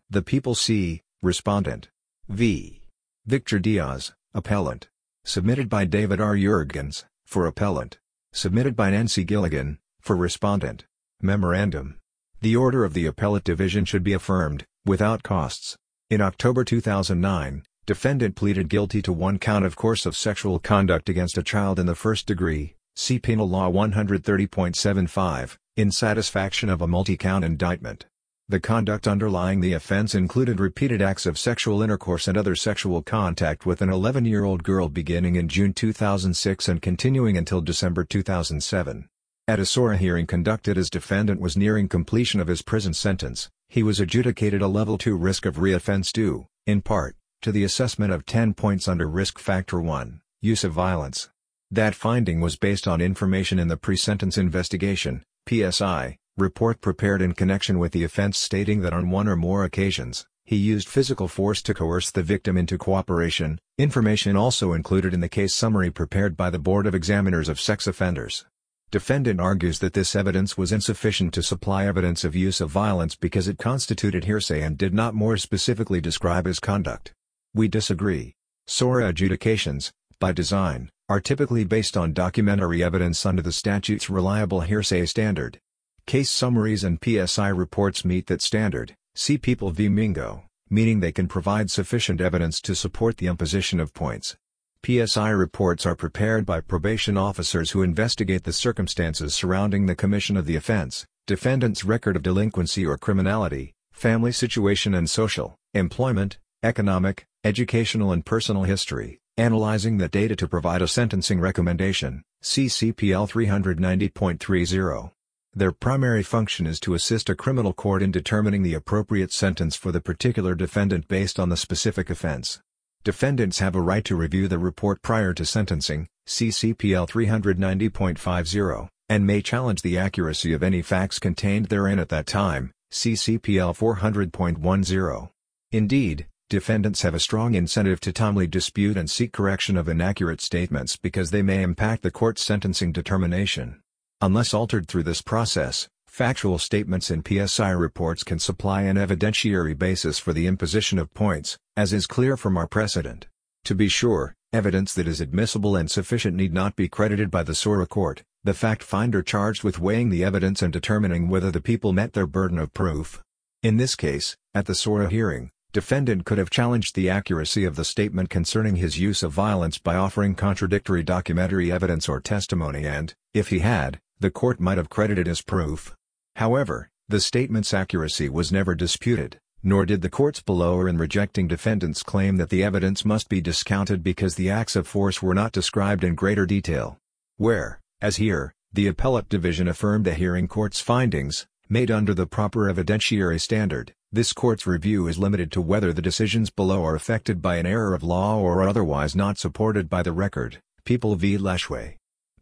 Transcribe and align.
The 0.09 0.21
People 0.21 0.55
C. 0.55 1.01
Respondent. 1.21 1.89
V. 2.27 2.81
Victor 3.25 3.59
Diaz, 3.59 4.13
Appellant. 4.33 4.90
Submitted 5.23 5.69
by 5.69 5.85
David 5.85 6.19
R. 6.19 6.35
Jurgens, 6.35 7.05
for 7.25 7.45
Appellant. 7.45 7.99
Submitted 8.33 8.75
by 8.75 8.89
Nancy 8.89 9.23
Gilligan, 9.23 9.77
for 10.01 10.15
Respondent. 10.15 10.85
Memorandum. 11.21 11.99
The 12.41 12.55
order 12.55 12.83
of 12.83 12.95
the 12.95 13.05
Appellate 13.05 13.43
Division 13.43 13.85
should 13.85 14.03
be 14.03 14.13
affirmed, 14.13 14.65
without 14.83 15.21
costs. 15.21 15.77
In 16.09 16.21
October 16.21 16.63
2009, 16.63 17.63
defendant 17.85 18.35
pleaded 18.35 18.67
guilty 18.67 19.01
to 19.03 19.13
one 19.13 19.37
count 19.37 19.63
of 19.63 19.75
course 19.75 20.07
of 20.07 20.17
sexual 20.17 20.57
conduct 20.57 21.07
against 21.07 21.37
a 21.37 21.43
child 21.43 21.77
in 21.77 21.85
the 21.85 21.93
first 21.93 22.25
degree, 22.25 22.75
see 22.95 23.19
Penal 23.19 23.47
Law 23.47 23.71
130.75, 23.71 25.57
in 25.77 25.91
satisfaction 25.91 26.67
of 26.67 26.81
a 26.81 26.87
multi-count 26.87 27.45
indictment. 27.45 28.07
The 28.51 28.59
conduct 28.59 29.07
underlying 29.07 29.61
the 29.61 29.71
offense 29.71 30.13
included 30.13 30.59
repeated 30.59 31.01
acts 31.01 31.25
of 31.25 31.39
sexual 31.39 31.81
intercourse 31.81 32.27
and 32.27 32.37
other 32.37 32.53
sexual 32.53 33.01
contact 33.01 33.65
with 33.65 33.81
an 33.81 33.87
11-year-old 33.87 34.61
girl 34.61 34.89
beginning 34.89 35.37
in 35.37 35.47
June 35.47 35.71
2006 35.71 36.67
and 36.67 36.81
continuing 36.81 37.37
until 37.37 37.61
December 37.61 38.03
2007. 38.03 39.07
At 39.47 39.61
a 39.61 39.65
SORA 39.65 39.95
hearing 39.95 40.27
conducted 40.27 40.77
as 40.77 40.89
defendant 40.89 41.39
was 41.39 41.55
nearing 41.55 41.87
completion 41.87 42.41
of 42.41 42.49
his 42.49 42.61
prison 42.61 42.93
sentence, 42.93 43.49
he 43.69 43.83
was 43.83 44.01
adjudicated 44.01 44.61
a 44.61 44.67
level 44.67 44.97
2 44.97 45.15
risk 45.15 45.45
of 45.45 45.55
reoffense 45.55 46.11
due, 46.11 46.45
in 46.67 46.81
part, 46.81 47.15
to 47.43 47.53
the 47.53 47.63
assessment 47.63 48.11
of 48.11 48.25
10 48.25 48.53
points 48.55 48.85
under 48.85 49.07
risk 49.07 49.39
factor 49.39 49.79
1, 49.79 50.19
use 50.41 50.65
of 50.65 50.73
violence. 50.73 51.29
That 51.71 51.95
finding 51.95 52.41
was 52.41 52.57
based 52.57 52.85
on 52.85 52.99
information 52.99 53.59
in 53.59 53.69
the 53.69 53.77
pre-sentence 53.77 54.37
investigation, 54.37 55.23
PSI, 55.47 56.17
report 56.41 56.81
prepared 56.81 57.21
in 57.21 57.33
connection 57.33 57.79
with 57.79 57.93
the 57.93 58.03
offense 58.03 58.37
stating 58.37 58.81
that 58.81 58.91
on 58.91 59.09
one 59.09 59.27
or 59.27 59.37
more 59.37 59.63
occasions, 59.63 60.25
he 60.43 60.57
used 60.57 60.89
physical 60.89 61.29
force 61.29 61.61
to 61.61 61.73
coerce 61.73 62.11
the 62.11 62.23
victim 62.23 62.57
into 62.57 62.77
cooperation, 62.77 63.59
information 63.77 64.35
also 64.35 64.73
included 64.73 65.13
in 65.13 65.21
the 65.21 65.29
case 65.29 65.55
summary 65.55 65.91
prepared 65.91 66.35
by 66.35 66.49
the 66.49 66.59
Board 66.59 66.85
of 66.85 66.93
Examiners 66.95 67.47
of 67.47 67.61
Sex 67.61 67.87
Offenders. 67.87 68.45
Defendant 68.91 69.39
argues 69.39 69.79
that 69.79 69.93
this 69.93 70.17
evidence 70.17 70.57
was 70.57 70.73
insufficient 70.73 71.33
to 71.35 71.41
supply 71.41 71.85
evidence 71.85 72.25
of 72.25 72.35
use 72.35 72.59
of 72.59 72.69
violence 72.69 73.15
because 73.15 73.47
it 73.47 73.57
constituted 73.57 74.25
hearsay 74.25 74.61
and 74.61 74.77
did 74.77 74.93
not 74.93 75.13
more 75.13 75.37
specifically 75.37 76.01
describe 76.01 76.45
his 76.45 76.59
conduct. 76.59 77.13
We 77.53 77.69
disagree. 77.69 78.33
SORA 78.67 79.07
adjudications, 79.07 79.93
by 80.19 80.33
design, 80.33 80.89
are 81.07 81.21
typically 81.21 81.63
based 81.63 81.95
on 81.95 82.13
documentary 82.13 82.83
evidence 82.83 83.25
under 83.25 83.41
the 83.41 83.51
statute's 83.51 84.09
reliable 84.09 84.61
hearsay 84.61 85.05
standard. 85.05 85.59
Case 86.05 86.29
summaries 86.29 86.83
and 86.83 86.99
PSI 87.03 87.47
reports 87.49 88.03
meet 88.03 88.27
that 88.27 88.41
standard, 88.41 88.95
see 89.15 89.37
People 89.37 89.71
v. 89.71 89.87
Mingo, 89.87 90.43
meaning 90.69 90.99
they 90.99 91.11
can 91.11 91.27
provide 91.27 91.71
sufficient 91.71 92.19
evidence 92.19 92.59
to 92.61 92.75
support 92.75 93.17
the 93.17 93.27
imposition 93.27 93.79
of 93.79 93.93
points. 93.93 94.35
PSI 94.83 95.29
reports 95.29 95.85
are 95.85 95.95
prepared 95.95 96.45
by 96.45 96.59
probation 96.59 97.17
officers 97.17 97.71
who 97.71 97.83
investigate 97.83 98.43
the 98.43 98.51
circumstances 98.51 99.33
surrounding 99.33 99.85
the 99.85 99.95
commission 99.95 100.35
of 100.35 100.45
the 100.47 100.55
offense, 100.55 101.05
defendant's 101.27 101.85
record 101.85 102.15
of 102.15 102.23
delinquency 102.23 102.85
or 102.85 102.97
criminality, 102.97 103.73
family 103.93 104.31
situation 104.31 104.95
and 104.95 105.09
social, 105.09 105.55
employment, 105.73 106.39
economic, 106.63 107.25
educational 107.43 108.11
and 108.11 108.25
personal 108.25 108.63
history, 108.63 109.19
analyzing 109.37 109.97
the 109.97 110.09
data 110.09 110.35
to 110.35 110.47
provide 110.47 110.81
a 110.81 110.87
sentencing 110.87 111.39
recommendation, 111.39 112.23
see 112.41 112.65
CPL 112.65 113.29
390.30. 113.29 115.11
Their 115.53 115.73
primary 115.73 116.23
function 116.23 116.65
is 116.65 116.79
to 116.79 116.93
assist 116.93 117.29
a 117.29 117.35
criminal 117.35 117.73
court 117.73 118.01
in 118.01 118.09
determining 118.09 118.63
the 118.63 118.73
appropriate 118.73 119.33
sentence 119.33 119.75
for 119.75 119.91
the 119.91 119.99
particular 119.99 120.55
defendant 120.55 121.09
based 121.09 121.37
on 121.39 121.49
the 121.49 121.57
specific 121.57 122.09
offense. 122.09 122.61
Defendants 123.03 123.59
have 123.59 123.75
a 123.75 123.81
right 123.81 124.05
to 124.05 124.15
review 124.15 124.47
the 124.47 124.57
report 124.57 125.01
prior 125.01 125.33
to 125.33 125.45
sentencing, 125.45 126.07
CCPL 126.25 127.09
390.50, 127.09 128.87
and 129.09 129.27
may 129.27 129.41
challenge 129.41 129.81
the 129.81 129.97
accuracy 129.97 130.53
of 130.53 130.63
any 130.63 130.81
facts 130.81 131.19
contained 131.19 131.65
therein 131.65 131.99
at 131.99 132.07
that 132.07 132.27
time, 132.27 132.71
CCPL 132.93 133.75
400.10. 133.77 135.29
Indeed, 135.73 136.27
defendants 136.49 137.01
have 137.01 137.13
a 137.13 137.19
strong 137.19 137.55
incentive 137.55 137.99
to 138.01 138.13
timely 138.13 138.47
dispute 138.47 138.95
and 138.95 139.09
seek 139.09 139.33
correction 139.33 139.75
of 139.75 139.89
inaccurate 139.89 140.39
statements 140.39 140.95
because 140.95 141.31
they 141.31 141.41
may 141.41 141.61
impact 141.61 142.03
the 142.03 142.11
court's 142.11 142.41
sentencing 142.41 142.93
determination. 142.93 143.81
Unless 144.23 144.53
altered 144.53 144.87
through 144.87 145.01
this 145.01 145.23
process, 145.23 145.87
factual 146.05 146.59
statements 146.59 147.09
in 147.09 147.23
PSI 147.25 147.71
reports 147.71 148.23
can 148.23 148.37
supply 148.37 148.83
an 148.83 148.95
evidentiary 148.95 149.75
basis 149.75 150.19
for 150.19 150.31
the 150.31 150.45
imposition 150.45 150.99
of 150.99 151.11
points, 151.15 151.57
as 151.75 151.91
is 151.91 152.05
clear 152.05 152.37
from 152.37 152.55
our 152.55 152.67
precedent. 152.67 153.25
To 153.65 153.73
be 153.73 153.87
sure, 153.87 154.35
evidence 154.53 154.93
that 154.93 155.07
is 155.07 155.21
admissible 155.21 155.75
and 155.75 155.89
sufficient 155.89 156.37
need 156.37 156.53
not 156.53 156.75
be 156.75 156.87
credited 156.87 157.31
by 157.31 157.41
the 157.41 157.55
SORA 157.55 157.87
court, 157.87 158.21
the 158.43 158.53
fact 158.53 158.83
finder 158.83 159.23
charged 159.23 159.63
with 159.63 159.79
weighing 159.79 160.09
the 160.09 160.23
evidence 160.23 160.61
and 160.61 160.71
determining 160.71 161.27
whether 161.27 161.49
the 161.49 161.59
people 161.59 161.91
met 161.91 162.13
their 162.13 162.27
burden 162.27 162.59
of 162.59 162.75
proof. 162.75 163.23
In 163.63 163.77
this 163.77 163.95
case, 163.95 164.37
at 164.53 164.67
the 164.67 164.75
SORA 164.75 165.09
hearing, 165.09 165.49
defendant 165.73 166.25
could 166.25 166.37
have 166.37 166.51
challenged 166.51 166.93
the 166.93 167.09
accuracy 167.09 167.65
of 167.65 167.75
the 167.75 167.85
statement 167.85 168.29
concerning 168.29 168.75
his 168.75 168.99
use 168.99 169.23
of 169.23 169.31
violence 169.31 169.79
by 169.79 169.95
offering 169.95 170.35
contradictory 170.35 171.01
documentary 171.01 171.71
evidence 171.71 172.07
or 172.07 172.19
testimony 172.19 172.85
and, 172.85 173.15
if 173.33 173.47
he 173.47 173.59
had, 173.59 173.99
the 174.21 174.29
court 174.29 174.59
might 174.59 174.77
have 174.77 174.89
credited 174.89 175.27
as 175.27 175.41
proof. 175.41 175.95
However, 176.35 176.89
the 177.09 177.19
statement's 177.19 177.73
accuracy 177.73 178.29
was 178.29 178.51
never 178.51 178.75
disputed, 178.75 179.39
nor 179.63 179.83
did 179.83 180.03
the 180.03 180.11
courts 180.11 180.41
below 180.41 180.75
or 180.75 180.87
in 180.87 180.99
rejecting 180.99 181.47
defendant's 181.47 182.03
claim 182.03 182.37
that 182.37 182.49
the 182.49 182.63
evidence 182.63 183.03
must 183.03 183.29
be 183.29 183.41
discounted 183.41 184.03
because 184.03 184.35
the 184.35 184.51
acts 184.51 184.75
of 184.75 184.87
force 184.87 185.23
were 185.23 185.33
not 185.33 185.51
described 185.51 186.03
in 186.03 186.13
greater 186.13 186.45
detail. 186.45 186.99
Where, 187.37 187.79
as 187.99 188.17
here, 188.17 188.53
the 188.71 188.87
appellate 188.87 189.27
division 189.27 189.67
affirmed 189.67 190.05
the 190.05 190.13
hearing 190.13 190.47
court's 190.47 190.79
findings, 190.79 191.47
made 191.67 191.89
under 191.89 192.13
the 192.13 192.27
proper 192.27 192.71
evidentiary 192.71 193.41
standard, 193.41 193.91
this 194.11 194.33
court's 194.33 194.67
review 194.67 195.07
is 195.07 195.17
limited 195.17 195.51
to 195.53 195.61
whether 195.61 195.91
the 195.91 196.01
decisions 196.01 196.51
below 196.51 196.85
are 196.85 196.95
affected 196.95 197.41
by 197.41 197.55
an 197.55 197.65
error 197.65 197.95
of 197.95 198.03
law 198.03 198.39
or 198.39 198.61
otherwise 198.61 199.15
not 199.15 199.39
supported 199.39 199.89
by 199.89 200.03
the 200.03 200.13
record, 200.13 200.59
People 200.85 201.15
v. 201.15 201.37
Leshway. 201.37 201.95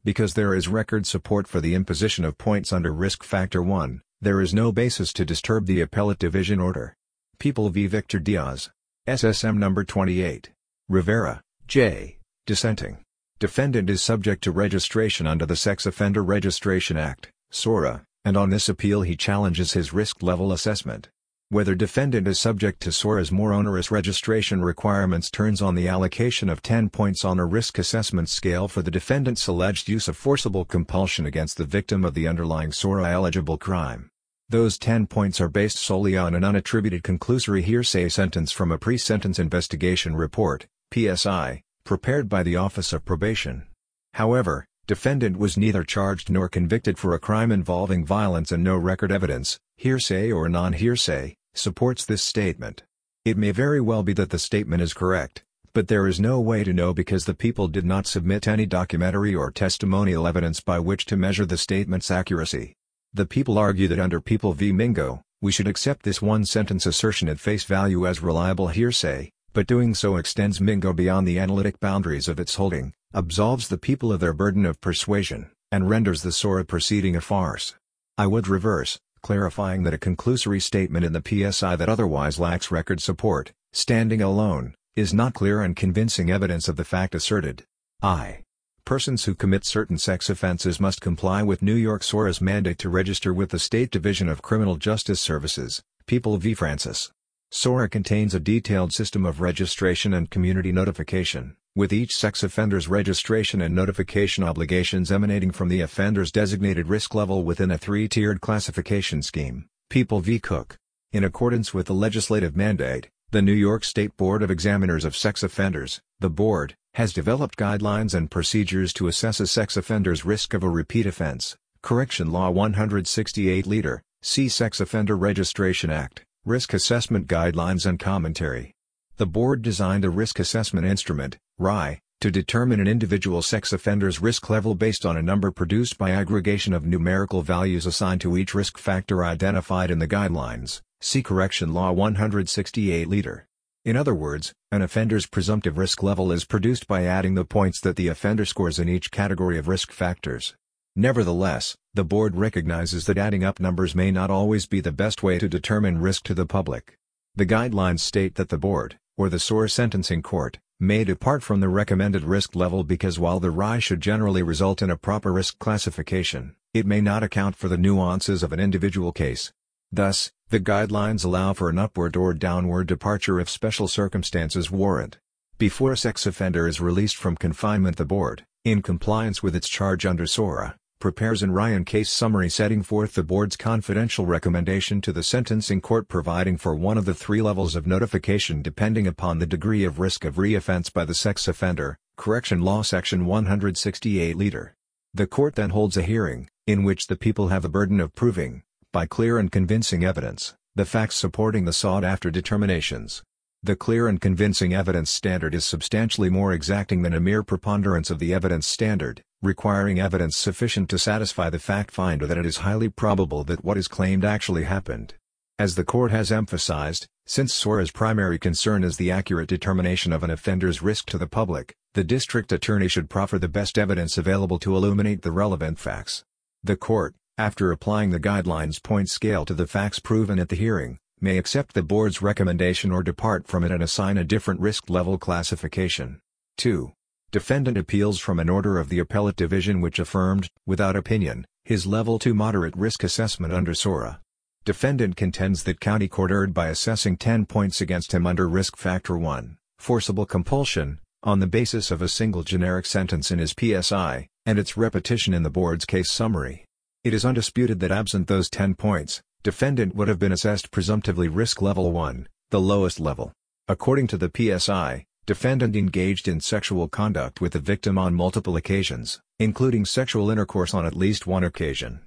Because 0.04 0.34
there 0.34 0.56
is 0.56 0.68
record 0.70 1.06
support 1.06 1.48
for 1.48 1.60
the 1.60 1.76
imposition 1.76 2.24
of 2.24 2.38
points 2.38 2.72
under 2.72 2.94
Risk 2.94 3.24
Factor 3.24 3.62
1, 3.62 4.02
there 4.22 4.40
is 4.40 4.54
no 4.54 4.72
basis 4.72 5.12
to 5.14 5.26
disturb 5.26 5.66
the 5.66 5.82
Appellate 5.82 6.20
Division 6.20 6.60
order. 6.60 6.96
People 7.38 7.70
v. 7.70 7.86
Victor 7.86 8.20
Diaz. 8.20 8.70
SSM 9.08 9.58
number 9.58 9.84
28. 9.84 10.52
Rivera, 10.88 11.42
J. 11.68 12.18
Dissenting. 12.46 13.04
Defendant 13.40 13.90
is 13.90 14.02
subject 14.02 14.44
to 14.44 14.52
registration 14.52 15.28
under 15.28 15.46
the 15.46 15.56
Sex 15.56 15.86
Offender 15.86 16.24
Registration 16.24 16.98
Act, 16.98 17.32
SORA, 17.52 18.04
and 18.24 18.38
on 18.38 18.50
this 18.50 18.70
appeal 18.70 19.02
he 19.02 19.16
challenges 19.16 19.74
his 19.74 19.94
risk 19.94 20.24
level 20.24 20.52
assessment. 20.52 21.09
Whether 21.52 21.74
defendant 21.74 22.28
is 22.28 22.40
subject 22.40 22.80
to 22.82 22.92
SORA's 22.92 23.32
more 23.32 23.54
onerous 23.54 23.90
registration 23.90 24.62
requirements 24.62 25.32
turns 25.32 25.64
on 25.64 25.74
the 25.74 25.88
allocation 25.88 26.48
of 26.48 26.62
10 26.62 26.92
points 26.92 27.26
on 27.26 27.40
a 27.40 27.46
risk 27.46 27.80
assessment 27.80 28.30
scale 28.30 28.68
for 28.68 28.84
the 28.84 28.92
defendant's 28.92 29.48
alleged 29.48 29.90
use 29.90 30.08
of 30.08 30.16
forcible 30.16 30.64
compulsion 30.64 31.26
against 31.26 31.58
the 31.58 31.66
victim 31.66 32.06
of 32.06 32.14
the 32.14 32.28
underlying 32.28 32.72
SORA-eligible 32.72 33.58
crime. 33.58 34.12
Those 34.50 34.78
10 34.78 35.08
points 35.08 35.41
are 35.41 35.50
based 35.50 35.78
solely 35.78 36.16
on 36.16 36.35
an 36.35 36.44
unattributed 36.44 37.02
conclusory 37.02 37.64
hearsay 37.64 38.09
sentence 38.09 38.52
from 38.52 38.72
a 38.72 38.78
pre-sentence 38.78 39.40
investigation 39.40 40.16
report, 40.16 40.68
PSI, 40.94 41.64
prepared 41.84 42.29
by 42.29 42.44
the 42.44 42.58
Office 42.58 42.94
of 42.94 43.06
Probation. 43.06 43.66
However, 44.14 44.68
defendant 44.85 45.40
was 45.40 45.58
neither 45.58 45.84
charged 45.84 46.29
nor 46.29 46.47
convicted 46.47 47.00
for 47.00 47.16
a 47.16 47.20
crime 47.20 47.52
involving 47.52 48.06
violence 48.06 48.52
and 48.52 48.64
no 48.64 48.78
record 48.78 49.12
evidence, 49.12 49.58
hearsay 49.78 50.32
or 50.32 50.47
non-hearsay, 50.47 51.35
supports 51.59 52.06
this 52.06 52.23
statement. 52.23 52.84
It 53.26 53.38
may 53.38 53.52
very 53.52 53.82
well 53.82 54.02
be 54.02 54.14
that 54.14 54.29
the 54.29 54.40
statement 54.40 54.82
is 54.82 54.94
correct, 54.94 55.44
but 55.73 55.88
there 55.88 56.08
is 56.08 56.20
no 56.20 56.40
way 56.40 56.64
to 56.64 56.73
know 56.73 56.94
because 56.94 57.26
the 57.26 57.34
people 57.34 57.67
did 57.67 57.85
not 57.85 58.08
submit 58.08 58.47
any 58.47 58.66
documentary 58.66 59.35
or 59.35 59.52
testimonial 59.52 60.26
evidence 60.26 60.61
by 60.61 60.79
which 60.79 61.06
to 61.06 61.17
measure 61.17 61.46
the 61.46 61.58
statement's 61.58 62.09
accuracy. 62.09 62.73
The 63.14 63.26
people 63.26 63.58
argue 63.58 63.88
that 63.88 64.00
under 64.00 64.22
People 64.22 64.53
v. 64.53 64.72
Mingo, 64.72 65.22
we 65.41 65.52
should 65.52 65.67
accept 65.67 66.03
this 66.03 66.22
one-sentence 66.22 66.85
assertion 66.85 67.29
at 67.29 67.40
face 67.40 67.64
value 67.64 68.08
as 68.08 68.22
reliable 68.22 68.67
hearsay, 68.67 69.32
but 69.53 69.67
doing 69.67 69.96
so 69.96 70.17
extends 70.17 70.61
Mingo 70.61 70.94
beyond 70.94 71.28
the 71.28 71.40
analytic 71.40 71.79
boundaries 71.79 72.28
of 72.28 72.40
its 72.40 72.56
holding, 72.56 72.94
absolves 73.14 73.67
the 73.67 73.78
people 73.78 74.11
of 74.11 74.20
their 74.20 74.34
burden 74.34 74.66
of 74.66 74.79
persuasion, 74.82 75.50
and 75.72 75.90
renders 75.90 76.22
the 76.22 76.32
SORA 76.32 76.66
proceeding 76.66 77.16
a 77.16 77.22
farce. 77.22 77.76
I 78.17 78.28
would 78.28 78.47
reverse, 78.47 79.00
clarifying 79.22 79.84
that 79.84 79.94
a 79.94 79.98
conclusory 79.98 80.62
statement 80.62 81.06
in 81.06 81.14
the 81.14 81.52
PSI 81.52 81.76
that 81.76 81.90
otherwise 81.90 82.40
lacks 82.40 82.72
record 82.72 83.02
support, 83.02 83.52
standing 83.72 84.22
alone, 84.22 84.76
is 84.96 85.14
not 85.14 85.34
clear 85.34 85.62
and 85.62 85.76
convincing 85.76 86.30
evidence 86.30 86.68
of 86.68 86.76
the 86.76 86.84
fact 86.84 87.16
asserted. 87.16 87.64
I. 88.02 88.44
Persons 88.86 89.26
who 89.26 89.36
commit 89.36 89.66
certain 89.66 89.98
sex 89.98 90.30
offenses 90.30 90.80
must 90.80 91.02
comply 91.02 91.44
with 91.44 91.62
New 91.62 91.76
York 91.76 92.04
SORA's 92.04 92.42
mandate 92.42 92.80
to 92.80 92.90
register 92.90 93.34
with 93.34 93.52
the 93.52 93.60
State 93.60 93.92
Division 93.92 94.28
of 94.28 94.42
Criminal 94.42 94.78
Justice 94.78 95.22
Services, 95.22 95.84
People 96.08 96.38
v. 96.38 96.56
Francis. 96.56 97.12
SORA 97.52 97.88
contains 97.88 98.34
a 98.34 98.40
detailed 98.40 98.92
system 98.94 99.26
of 99.26 99.42
registration 99.42 100.14
and 100.14 100.30
community 100.32 100.72
notification, 100.72 101.56
with 101.79 101.93
each 101.93 102.11
sex 102.11 102.43
offender's 102.43 102.90
registration 102.90 103.61
and 103.61 103.73
notification 103.73 104.43
obligations 104.43 105.14
emanating 105.14 105.49
from 105.49 105.70
the 105.70 105.79
offender's 105.79 106.29
designated 106.29 106.90
risk 106.90 107.16
level 107.16 107.46
within 107.46 107.72
a 107.72 107.78
three-tiered 107.78 108.41
classification 108.41 109.22
scheme, 109.22 109.66
People 109.90 110.20
v. 110.20 110.41
Cook. 110.41 110.76
In 111.14 111.23
accordance 111.23 111.73
with 111.73 111.87
the 111.87 111.93
legislative 111.93 112.53
mandate, 112.53 113.08
the 113.31 113.41
New 113.41 113.53
York 113.53 113.85
State 113.85 114.17
Board 114.17 114.43
of 114.43 114.52
Examiners 114.52 115.05
of 115.05 115.16
Sex 115.16 115.41
Offenders, 115.41 116.02
the 116.20 116.29
board, 116.29 116.76
has 116.96 117.14
developed 117.14 117.58
guidelines 117.58 118.14
and 118.14 118.29
procedures 118.29 118.91
to 118.91 119.08
assess 119.08 119.40
a 119.40 119.47
sex 119.47 119.78
offender's 119.78 120.25
risk 120.25 120.53
of 120.53 120.64
a 120.64 120.70
repeat 120.70 121.05
offense. 121.05 121.55
Correction 121.82 122.29
Law 122.29 122.49
168 122.49 123.66
Leader, 123.66 124.02
see 124.22 124.49
Sex 124.49 124.82
Offender 124.82 125.16
Registration 125.16 125.90
Act, 125.90 126.25
Risk 126.43 126.73
Assessment 126.73 127.25
Guidelines 127.25 127.85
and 127.85 127.97
Commentary. 127.97 128.73
The 129.16 129.25
board 129.25 129.61
designed 129.61 130.03
a 130.03 130.09
risk 130.09 130.40
assessment 130.40 130.85
instrument, 130.85 131.37
RI, 131.59 132.00
to 132.22 132.32
determine 132.32 132.79
an 132.79 132.88
individual 132.88 133.41
sex 133.41 133.73
offender's 133.73 134.22
risk 134.22 134.50
level 134.50 134.76
based 134.76 135.06
on 135.06 135.17
a 135.17 135.22
number 135.22 135.52
produced 135.52 135.97
by 135.97 136.11
aggregation 136.11 136.73
of 136.73 136.85
numerical 136.85 137.41
values 137.41 137.85
assigned 137.85 138.22
to 138.22 138.38
each 138.38 138.56
risk 138.56 138.78
factor 138.78 139.23
identified 139.23 139.91
in 139.91 140.00
the 140.00 140.08
guidelines. 140.08 140.82
See 141.02 141.22
Correction 141.22 141.73
Law 141.73 141.91
168 141.91 143.08
Liter. 143.08 143.46
In 143.85 143.96
other 143.96 144.14
words, 144.14 144.53
an 144.72 144.82
offender's 144.82 145.26
presumptive 145.26 145.78
risk 145.78 146.03
level 146.03 146.32
is 146.32 146.46
produced 146.46 146.88
by 146.88 147.03
adding 147.06 147.35
the 147.35 147.46
points 147.46 147.79
that 147.82 147.96
the 147.96 148.08
offender 148.08 148.46
scores 148.46 148.79
in 148.79 148.90
each 148.90 149.11
category 149.11 149.58
of 149.58 149.67
risk 149.67 149.91
factors. 149.91 150.56
Nevertheless, 150.96 151.76
the 151.94 152.03
board 152.03 152.35
recognizes 152.35 153.06
that 153.06 153.17
adding 153.17 153.44
up 153.44 153.59
numbers 153.59 153.96
may 153.96 154.11
not 154.11 154.29
always 154.29 154.66
be 154.66 154.82
the 154.82 154.91
best 154.91 155.23
way 155.23 155.40
to 155.40 155.47
determine 155.47 156.02
risk 156.02 156.23
to 156.23 156.34
the 156.34 156.46
public. 156.46 156.97
The 157.35 157.46
guidelines 157.46 158.02
state 158.02 158.35
that 158.35 158.50
the 158.50 158.58
board, 158.58 158.97
or 159.17 159.29
the 159.29 159.40
SORA 159.40 159.70
sentencing 159.70 160.22
court, 160.22 160.59
may 160.81 161.03
depart 161.03 161.43
from 161.43 161.59
the 161.59 161.67
recommended 161.67 162.23
risk 162.23 162.55
level 162.55 162.85
because 162.85 163.20
while 163.20 163.41
the 163.41 163.52
RI 163.52 163.81
should 163.81 163.99
generally 163.99 164.41
result 164.41 164.81
in 164.81 164.90
a 164.90 164.96
proper 164.96 165.34
risk 165.34 165.59
classification, 165.59 166.55
it 166.73 166.85
may 166.85 167.02
not 167.02 167.22
account 167.22 167.58
for 167.58 167.67
the 167.67 167.78
nuances 167.78 168.43
of 168.43 168.53
an 168.53 168.61
individual 168.61 169.11
case. 169.11 169.52
Thus, 169.91 170.31
the 170.49 170.59
guidelines 170.59 171.26
allow 171.26 171.53
for 171.53 171.70
an 171.70 171.78
upward 171.78 172.16
or 172.16 172.34
downward 172.34 172.87
departure 172.87 173.41
if 173.41 173.49
special 173.49 173.90
circumstances 173.90 174.72
warrant. 174.72 175.17
Before 175.58 175.91
a 175.91 175.97
sex 175.97 176.26
offender 176.26 176.66
is 176.66 176.79
released 176.79 177.17
from 177.17 177.35
confinement 177.35 177.97
the 177.97 178.05
board, 178.05 178.46
in 178.64 178.82
compliance 178.82 179.43
with 179.43 179.58
its 179.58 179.67
charge 179.67 180.05
under 180.05 180.25
SORA, 180.25 180.78
prepares 180.99 181.41
an 181.41 181.51
Ryan 181.51 181.85
case 181.85 182.09
summary 182.09 182.49
setting 182.49 182.84
forth 182.84 183.13
the 183.13 183.23
board's 183.23 183.55
confidential 183.55 184.25
recommendation 184.25 184.99
to 184.99 185.13
the 185.13 185.23
sentencing 185.23 185.79
court 185.79 186.09
providing 186.09 186.57
for 186.57 186.75
one 186.75 186.97
of 186.97 187.05
the 187.05 187.13
three 187.13 187.41
levels 187.41 187.73
of 187.73 187.87
notification 187.87 188.61
depending 188.61 189.07
upon 189.07 189.40
the 189.40 189.46
degree 189.46 189.85
of 189.85 189.99
risk 189.99 190.25
of 190.25 190.35
reoffense 190.35 190.91
by 190.91 191.05
the 191.05 191.13
sex 191.13 191.47
offender, 191.47 191.97
Correction 192.17 192.59
Law 192.59 192.81
Section 192.81 193.25
168 193.25 194.35
Leader. 194.35 194.75
The 195.13 195.25
court 195.25 195.55
then 195.55 195.69
holds 195.69 195.96
a 195.96 196.01
hearing, 196.01 196.49
in 196.67 196.84
which 196.84 197.07
the 197.07 197.16
people 197.16 197.47
have 197.47 197.61
the 197.61 197.69
burden 197.69 198.01
of 198.01 198.13
proving, 198.13 198.63
by 198.91 199.05
clear 199.05 199.40
and 199.40 199.49
convincing 199.49 200.03
evidence, 200.03 200.53
the 200.75 200.84
facts 200.84 201.16
supporting 201.16 201.63
the 201.63 201.72
sought-after 201.72 202.29
determinations. 202.29 203.23
The 203.61 203.76
clear 203.76 204.08
and 204.08 204.22
convincing 204.22 204.73
evidence 204.73 205.11
standard 205.11 205.53
is 205.53 205.66
substantially 205.66 206.29
more 206.29 206.53
exacting 206.53 207.02
than 207.02 207.14
a 207.14 207.20
mere 207.20 207.44
preponderance 207.44 208.09
of 208.09 208.17
the 208.17 208.34
evidence 208.34 208.66
standard, 208.66 209.22
requiring 209.41 210.00
evidence 210.00 210.38
sufficient 210.38 210.90
to 210.90 210.97
satisfy 210.97 211.50
the 211.50 211.59
fact 211.59 211.91
finder 211.91 212.26
that 212.26 212.38
it 212.38 212.46
is 212.46 212.58
highly 212.58 212.88
probable 212.88 213.44
that 213.44 213.66
what 213.66 213.78
is 213.78 213.90
claimed 213.90 214.23
actually 214.23 214.64
happened. 214.64 215.16
As 215.58 215.76
the 215.76 215.84
court 215.84 216.11
has 216.11 216.32
emphasized, 216.32 217.06
since 217.26 217.53
SORA's 217.53 217.91
primary 217.91 218.40
concern 218.40 218.82
is 218.82 218.96
the 218.96 219.11
accurate 219.11 219.50
determination 219.50 220.14
of 220.14 220.23
an 220.23 220.29
offender's 220.29 220.82
risk 220.82 221.08
to 221.08 221.17
the 221.17 221.28
public, 221.28 221.76
the 221.96 222.03
district 222.06 222.53
attorney 222.53 222.88
should 222.88 223.09
proffer 223.09 223.38
the 223.38 223.50
best 223.50 223.78
evidence 223.78 224.17
available 224.17 224.58
to 224.59 224.73
illuminate 224.73 225.22
the 225.22 225.34
relevant 225.34 225.79
facts. 225.79 226.23
The 226.64 226.78
court, 226.78 227.14
after 227.38 227.73
applying 227.73 228.11
the 228.11 228.22
guidelines 228.22 228.82
point 228.82 229.09
scale 229.09 229.44
to 229.44 229.53
the 229.53 229.67
facts 229.67 230.00
proven 230.00 230.40
at 230.40 230.47
the 230.47 230.56
hearing, 230.56 230.97
may 231.22 231.38
accept 231.38 231.74
the 231.74 231.84
board's 231.84 232.22
recommendation 232.22 232.92
or 232.92 233.04
depart 233.04 233.48
from 233.48 233.64
it 233.64 233.72
and 233.72 233.84
assign 233.84 234.18
a 234.18 234.24
different 234.24 234.60
risk 234.60 234.90
level 234.90 235.18
classification. 235.18 236.20
2. 236.58 236.92
Defendant 237.32 237.78
appeals 237.78 238.20
from 238.20 238.40
an 238.40 238.50
order 238.50 238.80
of 238.80 238.90
the 238.90 239.00
appellate 239.00 239.36
division 239.36 239.82
which 239.82 240.00
affirmed, 240.00 240.50
without 240.66 240.96
opinion, 240.96 241.46
his 241.64 241.86
level 241.86 242.18
2 242.18 242.34
moderate 242.34 242.76
risk 242.76 243.04
assessment 243.04 243.54
under 243.54 243.74
SORA. 243.74 244.20
Defendant 244.66 245.16
contends 245.16 245.64
that 245.64 245.80
county 245.80 246.08
court 246.08 246.32
erred 246.32 246.54
by 246.54 246.68
assessing 246.68 247.18
10 247.18 247.46
points 247.46 247.82
against 247.82 248.14
him 248.14 248.26
under 248.26 248.48
risk 248.48 248.76
factor 248.78 249.18
1, 249.18 249.58
forcible 249.78 250.26
compulsion, 250.26 251.00
on 251.24 251.40
the 251.40 251.48
basis 251.48 251.92
of 251.92 252.02
a 252.02 252.08
single 252.08 252.44
generic 252.44 252.86
sentence 252.86 253.30
in 253.30 253.40
his 253.40 253.54
PSI, 253.60 254.28
and 254.46 254.58
its 254.58 254.78
repetition 254.78 255.34
in 255.34 255.44
the 255.44 255.50
board's 255.50 255.86
case 255.86 256.10
summary. 256.10 256.66
It 257.04 257.13
is 257.13 257.25
undisputed 257.25 257.80
that 257.80 257.92
absent 257.92 258.27
those 258.27 258.50
10 258.50 258.75
points, 258.75 259.22
defendant 259.44 259.96
would 259.96 260.08
have 260.08 260.20
been 260.20 260.32
assessed 260.32 260.70
presumptively 260.72 261.27
risk 261.27 261.62
level 261.62 261.91
1, 261.91 262.27
the 262.50 262.60
lowest 262.60 263.00
level. 263.00 263.32
According 263.68 264.08
to 264.08 264.18
the 264.18 264.32
PSI, 264.36 265.06
defendant 265.25 265.75
engaged 265.75 266.27
in 266.27 266.41
sexual 266.41 266.88
conduct 266.88 267.39
with 267.39 267.53
the 267.53 267.60
victim 267.60 267.98
on 267.98 268.13
multiple 268.13 268.56
occasions, 268.56 269.20
including 269.39 269.86
sexual 269.86 270.30
intercourse 270.30 270.74
on 270.74 270.86
at 270.86 270.96
least 270.96 271.25
one 271.25 271.44
occasion. 271.44 272.01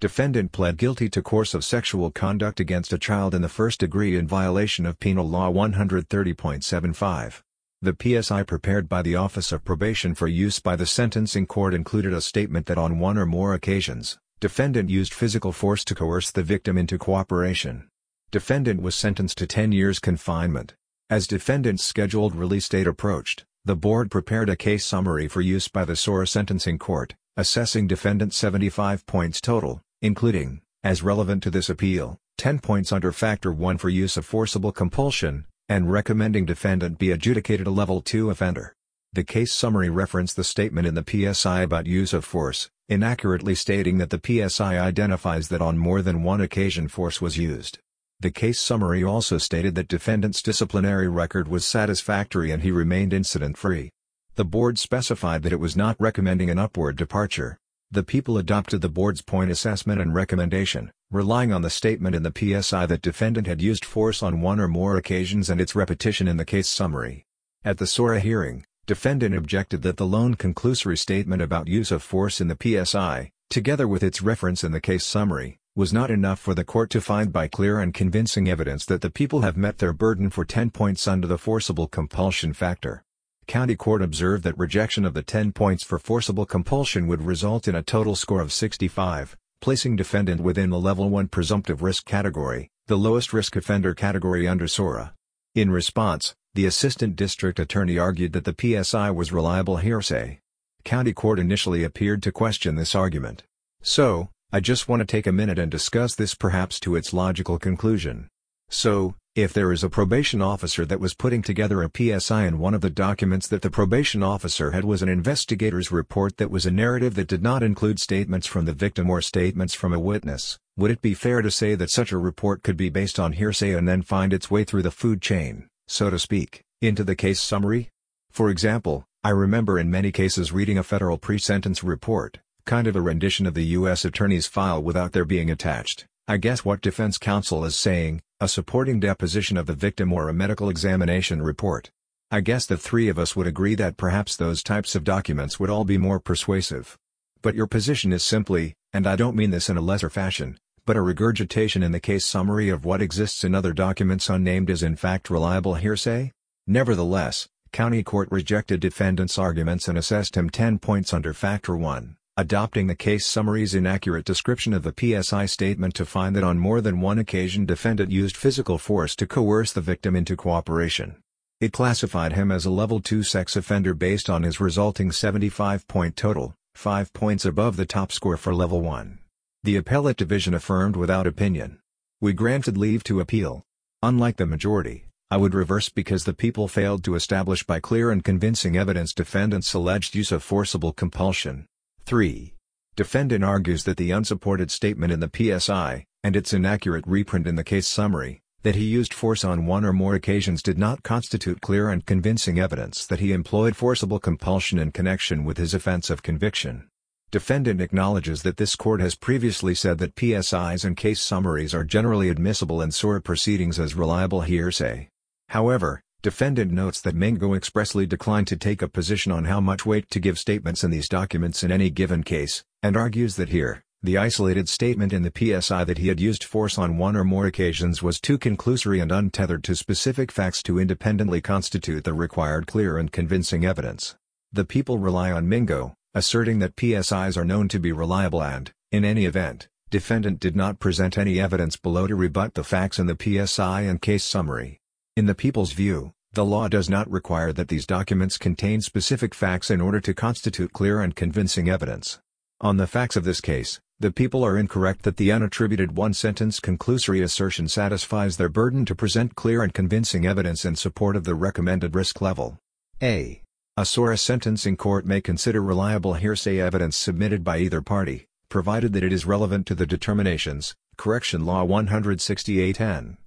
Defendant 0.00 0.52
pled 0.52 0.76
guilty 0.76 1.08
to 1.10 1.20
course 1.20 1.54
of 1.54 1.64
sexual 1.64 2.10
conduct 2.10 2.60
against 2.60 2.92
a 2.92 2.98
child 2.98 3.34
in 3.34 3.42
the 3.42 3.48
first 3.48 3.80
degree 3.80 4.16
in 4.16 4.28
violation 4.28 4.86
of 4.86 5.00
Penal 5.00 5.28
Law 5.28 5.50
130.75. 5.52 7.42
The 7.82 8.22
PSI 8.22 8.44
prepared 8.44 8.88
by 8.88 9.02
the 9.02 9.16
Office 9.16 9.52
of 9.52 9.64
Probation 9.64 10.14
for 10.14 10.28
use 10.28 10.60
by 10.60 10.76
the 10.76 10.86
sentencing 10.86 11.46
court 11.46 11.74
included 11.74 12.12
a 12.12 12.20
statement 12.20 12.66
that 12.66 12.78
on 12.78 12.98
one 12.98 13.18
or 13.18 13.26
more 13.26 13.54
occasions, 13.54 14.18
Defendant 14.40 14.88
used 14.88 15.12
physical 15.12 15.50
force 15.50 15.84
to 15.84 15.96
coerce 15.96 16.30
the 16.30 16.44
victim 16.44 16.78
into 16.78 16.96
cooperation. 16.96 17.88
Defendant 18.30 18.80
was 18.80 18.94
sentenced 18.94 19.36
to 19.38 19.48
10 19.48 19.72
years 19.72 19.98
confinement. 19.98 20.74
As 21.10 21.26
defendant's 21.26 21.82
scheduled 21.82 22.36
release 22.36 22.68
date 22.68 22.86
approached, 22.86 23.44
the 23.64 23.74
board 23.74 24.12
prepared 24.12 24.48
a 24.48 24.54
case 24.54 24.86
summary 24.86 25.26
for 25.26 25.40
use 25.40 25.66
by 25.66 25.84
the 25.84 25.96
SORA 25.96 26.24
sentencing 26.24 26.78
court, 26.78 27.16
assessing 27.36 27.88
defendant 27.88 28.32
75 28.32 29.04
points 29.06 29.40
total, 29.40 29.80
including, 30.02 30.60
as 30.84 31.02
relevant 31.02 31.42
to 31.42 31.50
this 31.50 31.68
appeal, 31.68 32.16
10 32.36 32.60
points 32.60 32.92
under 32.92 33.10
Factor 33.10 33.50
1 33.50 33.78
for 33.78 33.88
use 33.88 34.16
of 34.16 34.24
forcible 34.24 34.70
compulsion, 34.70 35.46
and 35.68 35.90
recommending 35.90 36.46
defendant 36.46 36.96
be 36.96 37.10
adjudicated 37.10 37.66
a 37.66 37.72
Level 37.72 38.00
2 38.00 38.30
offender. 38.30 38.72
The 39.12 39.24
case 39.24 39.52
summary 39.52 39.90
referenced 39.90 40.36
the 40.36 40.44
statement 40.44 40.86
in 40.86 40.94
the 40.94 41.34
PSI 41.34 41.62
about 41.62 41.86
use 41.86 42.12
of 42.12 42.24
force, 42.24 42.70
inaccurately 42.88 43.54
stating 43.54 43.98
that 43.98 44.10
the 44.10 44.48
PSI 44.48 44.78
identifies 44.78 45.48
that 45.48 45.60
on 45.60 45.76
more 45.76 46.02
than 46.02 46.22
one 46.22 46.40
occasion 46.40 46.88
force 46.88 47.20
was 47.20 47.36
used. 47.36 47.78
The 48.20 48.30
case 48.30 48.58
summary 48.58 49.04
also 49.04 49.38
stated 49.38 49.74
that 49.76 49.88
defendant's 49.88 50.42
disciplinary 50.42 51.08
record 51.08 51.46
was 51.48 51.64
satisfactory 51.64 52.50
and 52.50 52.62
he 52.62 52.70
remained 52.70 53.12
incident-free. 53.12 53.90
The 54.34 54.44
board 54.44 54.78
specified 54.78 55.42
that 55.42 55.52
it 55.52 55.60
was 55.60 55.76
not 55.76 55.96
recommending 56.00 56.50
an 56.50 56.58
upward 56.58 56.96
departure. 56.96 57.58
The 57.90 58.02
people 58.02 58.36
adopted 58.36 58.80
the 58.80 58.88
board's 58.88 59.22
point 59.22 59.50
assessment 59.50 60.00
and 60.00 60.14
recommendation, 60.14 60.90
relying 61.10 61.52
on 61.52 61.62
the 61.62 61.70
statement 61.70 62.14
in 62.14 62.22
the 62.22 62.32
PSI 62.62 62.86
that 62.86 63.02
defendant 63.02 63.46
had 63.46 63.62
used 63.62 63.84
force 63.84 64.22
on 64.22 64.40
one 64.40 64.60
or 64.60 64.68
more 64.68 64.96
occasions 64.96 65.48
and 65.48 65.60
its 65.60 65.74
repetition 65.74 66.28
in 66.28 66.36
the 66.36 66.44
case 66.44 66.68
summary. 66.68 67.24
At 67.64 67.78
the 67.78 67.86
SORA 67.86 68.20
hearing, 68.20 68.64
Defendant 68.88 69.34
objected 69.34 69.82
that 69.82 69.98
the 69.98 70.06
lone 70.06 70.34
conclusory 70.34 70.98
statement 70.98 71.42
about 71.42 71.68
use 71.68 71.92
of 71.92 72.02
force 72.02 72.40
in 72.40 72.48
the 72.48 72.56
PSI, 72.58 73.30
together 73.50 73.86
with 73.86 74.02
its 74.02 74.22
reference 74.22 74.64
in 74.64 74.72
the 74.72 74.80
case 74.80 75.04
summary, 75.04 75.58
was 75.76 75.92
not 75.92 76.10
enough 76.10 76.40
for 76.40 76.54
the 76.54 76.64
court 76.64 76.88
to 76.88 77.02
find 77.02 77.30
by 77.30 77.48
clear 77.48 77.80
and 77.80 77.92
convincing 77.92 78.48
evidence 78.48 78.86
that 78.86 79.02
the 79.02 79.10
people 79.10 79.42
have 79.42 79.58
met 79.58 79.76
their 79.76 79.92
burden 79.92 80.30
for 80.30 80.42
10 80.42 80.70
points 80.70 81.06
under 81.06 81.26
the 81.26 81.36
forcible 81.36 81.86
compulsion 81.86 82.54
factor. 82.54 83.04
County 83.46 83.76
Court 83.76 84.00
observed 84.00 84.42
that 84.44 84.56
rejection 84.56 85.04
of 85.04 85.12
the 85.12 85.22
10 85.22 85.52
points 85.52 85.84
for 85.84 85.98
forcible 85.98 86.46
compulsion 86.46 87.06
would 87.08 87.20
result 87.20 87.68
in 87.68 87.74
a 87.74 87.82
total 87.82 88.16
score 88.16 88.40
of 88.40 88.54
65, 88.54 89.36
placing 89.60 89.96
defendant 89.96 90.40
within 90.40 90.70
the 90.70 90.80
level 90.80 91.10
1 91.10 91.28
presumptive 91.28 91.82
risk 91.82 92.06
category, 92.06 92.70
the 92.86 92.96
lowest 92.96 93.34
risk 93.34 93.54
offender 93.54 93.92
category 93.92 94.48
under 94.48 94.66
SORA. 94.66 95.12
In 95.54 95.70
response, 95.70 96.34
the 96.58 96.66
assistant 96.66 97.14
district 97.14 97.60
attorney 97.60 97.98
argued 97.98 98.32
that 98.32 98.42
the 98.42 98.82
PSI 98.82 99.12
was 99.12 99.32
reliable 99.32 99.76
hearsay, 99.76 100.40
County 100.82 101.12
Court 101.12 101.38
initially 101.38 101.84
appeared 101.84 102.20
to 102.20 102.32
question 102.32 102.74
this 102.74 102.96
argument. 102.96 103.44
So, 103.80 104.30
I 104.50 104.58
just 104.58 104.88
want 104.88 104.98
to 104.98 105.06
take 105.06 105.28
a 105.28 105.30
minute 105.30 105.60
and 105.60 105.70
discuss 105.70 106.16
this 106.16 106.34
perhaps 106.34 106.80
to 106.80 106.96
its 106.96 107.12
logical 107.12 107.60
conclusion. 107.60 108.26
So, 108.70 109.14
if 109.36 109.52
there 109.52 109.70
is 109.70 109.84
a 109.84 109.88
probation 109.88 110.42
officer 110.42 110.84
that 110.84 110.98
was 110.98 111.14
putting 111.14 111.42
together 111.42 111.80
a 111.80 111.90
PSI 111.96 112.46
and 112.46 112.58
one 112.58 112.74
of 112.74 112.80
the 112.80 112.90
documents 112.90 113.46
that 113.46 113.62
the 113.62 113.70
probation 113.70 114.24
officer 114.24 114.72
had 114.72 114.84
was 114.84 115.00
an 115.00 115.08
investigator's 115.08 115.92
report 115.92 116.38
that 116.38 116.50
was 116.50 116.66
a 116.66 116.72
narrative 116.72 117.14
that 117.14 117.28
did 117.28 117.40
not 117.40 117.62
include 117.62 118.00
statements 118.00 118.48
from 118.48 118.64
the 118.64 118.72
victim 118.72 119.08
or 119.08 119.22
statements 119.22 119.74
from 119.74 119.92
a 119.92 120.00
witness, 120.00 120.58
would 120.76 120.90
it 120.90 121.02
be 121.02 121.14
fair 121.14 121.40
to 121.40 121.52
say 121.52 121.76
that 121.76 121.88
such 121.88 122.10
a 122.10 122.18
report 122.18 122.64
could 122.64 122.76
be 122.76 122.90
based 122.90 123.20
on 123.20 123.34
hearsay 123.34 123.74
and 123.74 123.86
then 123.86 124.02
find 124.02 124.32
its 124.32 124.50
way 124.50 124.64
through 124.64 124.82
the 124.82 124.90
food 124.90 125.22
chain, 125.22 125.68
so 125.88 126.10
to 126.10 126.18
speak, 126.18 126.60
into 126.82 127.02
the 127.02 127.16
case 127.16 127.40
summary? 127.40 127.88
For 128.30 128.50
example, 128.50 129.04
I 129.24 129.30
remember 129.30 129.78
in 129.78 129.90
many 129.90 130.12
cases 130.12 130.52
reading 130.52 130.78
a 130.78 130.82
federal 130.82 131.18
pre-sentence 131.18 131.82
report, 131.82 132.38
kind 132.66 132.86
of 132.86 132.94
a 132.94 133.00
rendition 133.00 133.46
of 133.46 133.54
the 133.54 133.64
U.S. 133.78 134.04
Attorney's 134.04 134.46
file 134.46 134.82
without 134.82 135.12
there 135.12 135.24
being 135.24 135.50
attached, 135.50 136.06
I 136.28 136.36
guess 136.36 136.64
what 136.64 136.82
defense 136.82 137.16
counsel 137.16 137.64
is 137.64 137.74
saying, 137.74 138.20
a 138.38 138.48
supporting 138.48 139.00
deposition 139.00 139.56
of 139.56 139.66
the 139.66 139.72
victim 139.72 140.12
or 140.12 140.28
a 140.28 140.34
medical 140.34 140.68
examination 140.68 141.40
report. 141.42 141.90
I 142.30 142.42
guess 142.42 142.66
the 142.66 142.76
three 142.76 143.08
of 143.08 143.18
us 143.18 143.34
would 143.34 143.46
agree 143.46 143.74
that 143.76 143.96
perhaps 143.96 144.36
those 144.36 144.62
types 144.62 144.94
of 144.94 145.02
documents 145.02 145.58
would 145.58 145.70
all 145.70 145.84
be 145.86 145.96
more 145.96 146.20
persuasive. 146.20 146.98
But 147.40 147.54
your 147.54 147.66
position 147.66 148.12
is 148.12 148.22
simply, 148.22 148.74
and 148.92 149.06
I 149.06 149.16
don't 149.16 149.36
mean 149.36 149.50
this 149.50 149.70
in 149.70 149.78
a 149.78 149.80
lesser 149.80 150.10
fashion, 150.10 150.58
but 150.88 150.96
a 150.96 151.02
regurgitation 151.02 151.82
in 151.82 151.92
the 151.92 152.00
case 152.00 152.24
summary 152.24 152.70
of 152.70 152.86
what 152.86 153.02
exists 153.02 153.44
in 153.44 153.54
other 153.54 153.74
documents 153.74 154.30
unnamed 154.30 154.70
is 154.70 154.82
in 154.82 154.96
fact 154.96 155.28
reliable 155.28 155.74
hearsay? 155.74 156.32
Nevertheless, 156.66 157.46
County 157.72 158.02
Court 158.02 158.26
rejected 158.30 158.80
defendant's 158.80 159.36
arguments 159.36 159.86
and 159.86 159.98
assessed 159.98 160.34
him 160.34 160.48
10 160.48 160.78
points 160.78 161.12
under 161.12 161.34
Factor 161.34 161.76
1 161.76 162.16
adopting 162.38 162.86
the 162.86 162.94
case 162.94 163.26
summary's 163.26 163.74
inaccurate 163.74 164.24
description 164.24 164.72
of 164.72 164.82
the 164.84 164.94
PSI 164.96 165.44
statement 165.44 165.92
to 165.92 166.06
find 166.06 166.34
that 166.36 166.44
on 166.44 166.56
more 166.56 166.80
than 166.80 167.02
one 167.02 167.18
occasion 167.18 167.66
defendant 167.66 168.10
used 168.10 168.36
physical 168.36 168.78
force 168.78 169.14
to 169.16 169.26
coerce 169.26 169.72
the 169.72 169.80
victim 169.82 170.16
into 170.16 170.36
cooperation. 170.36 171.16
It 171.60 171.72
classified 171.72 172.34
him 172.34 172.50
as 172.50 172.64
a 172.64 172.70
level 172.70 173.00
2 173.00 173.24
sex 173.24 173.56
offender 173.56 173.92
based 173.92 174.30
on 174.30 174.44
his 174.44 174.60
resulting 174.60 175.10
75-point 175.10 176.16
total, 176.16 176.54
5 176.76 177.12
points 177.12 177.44
above 177.44 177.76
the 177.76 177.84
top 177.84 178.12
score 178.12 178.38
for 178.38 178.54
level 178.54 178.80
1. 178.80 179.17
The 179.64 179.76
appellate 179.76 180.16
division 180.16 180.54
affirmed 180.54 180.94
without 180.94 181.26
opinion. 181.26 181.80
We 182.20 182.32
granted 182.32 182.78
leave 182.78 183.02
to 183.04 183.20
appeal. 183.20 183.64
Unlike 184.02 184.36
the 184.36 184.46
majority, 184.46 185.06
I 185.30 185.36
would 185.36 185.52
reverse 185.52 185.88
because 185.88 186.24
the 186.24 186.32
people 186.32 186.68
failed 186.68 187.02
to 187.04 187.16
establish 187.16 187.64
by 187.64 187.80
clear 187.80 188.10
and 188.10 188.22
convincing 188.22 188.76
evidence 188.76 189.12
defendant's 189.12 189.74
alleged 189.74 190.14
use 190.14 190.30
of 190.30 190.42
forcible 190.42 190.92
compulsion. 190.92 191.66
3. 192.06 192.54
Defendant 192.96 193.44
argues 193.44 193.84
that 193.84 193.96
the 193.96 194.12
unsupported 194.12 194.70
statement 194.70 195.12
in 195.12 195.20
the 195.20 195.30
PSI, 195.60 196.04
and 196.22 196.36
its 196.36 196.52
inaccurate 196.52 197.06
reprint 197.06 197.46
in 197.46 197.56
the 197.56 197.64
case 197.64 197.86
summary, 197.86 198.40
that 198.62 198.74
he 198.74 198.84
used 198.84 199.12
force 199.12 199.44
on 199.44 199.66
one 199.66 199.84
or 199.84 199.92
more 199.92 200.14
occasions 200.14 200.62
did 200.62 200.78
not 200.78 201.02
constitute 201.02 201.60
clear 201.60 201.90
and 201.90 202.06
convincing 202.06 202.58
evidence 202.58 203.06
that 203.06 203.20
he 203.20 203.32
employed 203.32 203.76
forcible 203.76 204.18
compulsion 204.18 204.78
in 204.78 204.92
connection 204.92 205.44
with 205.44 205.58
his 205.58 205.74
offense 205.74 206.10
of 206.10 206.22
conviction. 206.22 206.88
Defendant 207.30 207.80
acknowledges 207.80 208.42
that 208.42 208.56
this 208.56 208.74
court 208.74 209.00
has 209.00 209.14
previously 209.14 209.74
said 209.74 209.98
that 209.98 210.16
PSIs 210.16 210.84
and 210.84 210.96
case 210.96 211.20
summaries 211.20 211.74
are 211.74 211.84
generally 211.84 212.30
admissible 212.30 212.80
in 212.80 212.90
SORA 212.90 213.20
proceedings 213.20 213.78
as 213.78 213.94
reliable 213.94 214.40
hearsay. 214.40 215.08
However, 215.48 216.02
Defendant 216.20 216.72
notes 216.72 217.00
that 217.02 217.14
Mingo 217.14 217.54
expressly 217.54 218.04
declined 218.04 218.48
to 218.48 218.56
take 218.56 218.82
a 218.82 218.88
position 218.88 219.30
on 219.30 219.44
how 219.44 219.60
much 219.60 219.86
weight 219.86 220.10
to 220.10 220.18
give 220.18 220.36
statements 220.36 220.82
in 220.82 220.90
these 220.90 221.08
documents 221.08 221.62
in 221.62 221.70
any 221.70 221.90
given 221.90 222.24
case, 222.24 222.64
and 222.82 222.96
argues 222.96 223.36
that 223.36 223.50
here, 223.50 223.84
the 224.02 224.18
isolated 224.18 224.68
statement 224.68 225.12
in 225.12 225.22
the 225.22 225.32
PSI 225.32 225.84
that 225.84 225.98
he 225.98 226.08
had 226.08 226.18
used 226.18 226.42
force 226.42 226.76
on 226.76 226.98
one 226.98 227.14
or 227.14 227.22
more 227.22 227.46
occasions 227.46 228.02
was 228.02 228.20
too 228.20 228.36
conclusory 228.36 229.00
and 229.00 229.12
untethered 229.12 229.62
to 229.62 229.76
specific 229.76 230.32
facts 230.32 230.60
to 230.64 230.80
independently 230.80 231.40
constitute 231.40 232.02
the 232.02 232.12
required 232.12 232.66
clear 232.66 232.98
and 232.98 233.12
convincing 233.12 233.64
evidence. 233.64 234.16
The 234.52 234.64
people 234.64 234.98
rely 234.98 235.30
on 235.30 235.48
Mingo, 235.48 235.94
asserting 236.14 236.58
that 236.58 236.76
PSIs 236.76 237.36
are 237.36 237.44
known 237.44 237.68
to 237.68 237.78
be 237.78 237.92
reliable 237.92 238.42
and, 238.42 238.72
in 238.90 239.04
any 239.04 239.24
event, 239.24 239.68
defendant 239.90 240.40
did 240.40 240.56
not 240.56 240.78
present 240.78 241.16
any 241.16 241.40
evidence 241.40 241.76
below 241.76 242.06
to 242.06 242.14
rebut 242.14 242.54
the 242.54 242.64
facts 242.64 242.98
in 242.98 243.06
the 243.06 243.16
PSI 243.18 243.82
and 243.82 244.00
case 244.00 244.24
summary. 244.24 244.80
In 245.16 245.26
the 245.26 245.34
people's 245.34 245.72
view, 245.72 246.12
the 246.32 246.44
law 246.44 246.68
does 246.68 246.88
not 246.88 247.10
require 247.10 247.52
that 247.52 247.68
these 247.68 247.86
documents 247.86 248.38
contain 248.38 248.80
specific 248.80 249.34
facts 249.34 249.70
in 249.70 249.80
order 249.80 250.00
to 250.00 250.14
constitute 250.14 250.72
clear 250.72 251.00
and 251.00 251.16
convincing 251.16 251.68
evidence. 251.68 252.18
On 252.60 252.76
the 252.76 252.86
facts 252.86 253.16
of 253.16 253.24
this 253.24 253.40
case, 253.40 253.80
the 254.00 254.12
people 254.12 254.44
are 254.44 254.56
incorrect 254.56 255.02
that 255.02 255.16
the 255.16 255.30
unattributed 255.30 255.92
one-sentence 255.92 256.60
conclusory 256.60 257.22
assertion 257.22 257.66
satisfies 257.66 258.36
their 258.36 258.48
burden 258.48 258.84
to 258.84 258.94
present 258.94 259.34
clear 259.34 259.62
and 259.62 259.74
convincing 259.74 260.26
evidence 260.26 260.64
in 260.64 260.76
support 260.76 261.16
of 261.16 261.24
the 261.24 261.34
recommended 261.34 261.94
risk 261.94 262.20
level. 262.20 262.58
A. 263.02 263.42
A 263.78 263.84
SORA 263.84 264.16
sentencing 264.16 264.76
court 264.76 265.06
may 265.06 265.20
consider 265.20 265.62
reliable 265.62 266.14
hearsay 266.14 266.58
evidence 266.58 266.96
submitted 266.96 267.44
by 267.44 267.58
either 267.58 267.80
party, 267.80 268.26
provided 268.48 268.92
that 268.92 269.04
it 269.04 269.12
is 269.12 269.24
relevant 269.24 269.68
to 269.68 269.76
the 269.76 269.86
determinations, 269.86 270.74
Correction 270.96 271.46
Law 271.46 271.64
168N. 271.64 273.18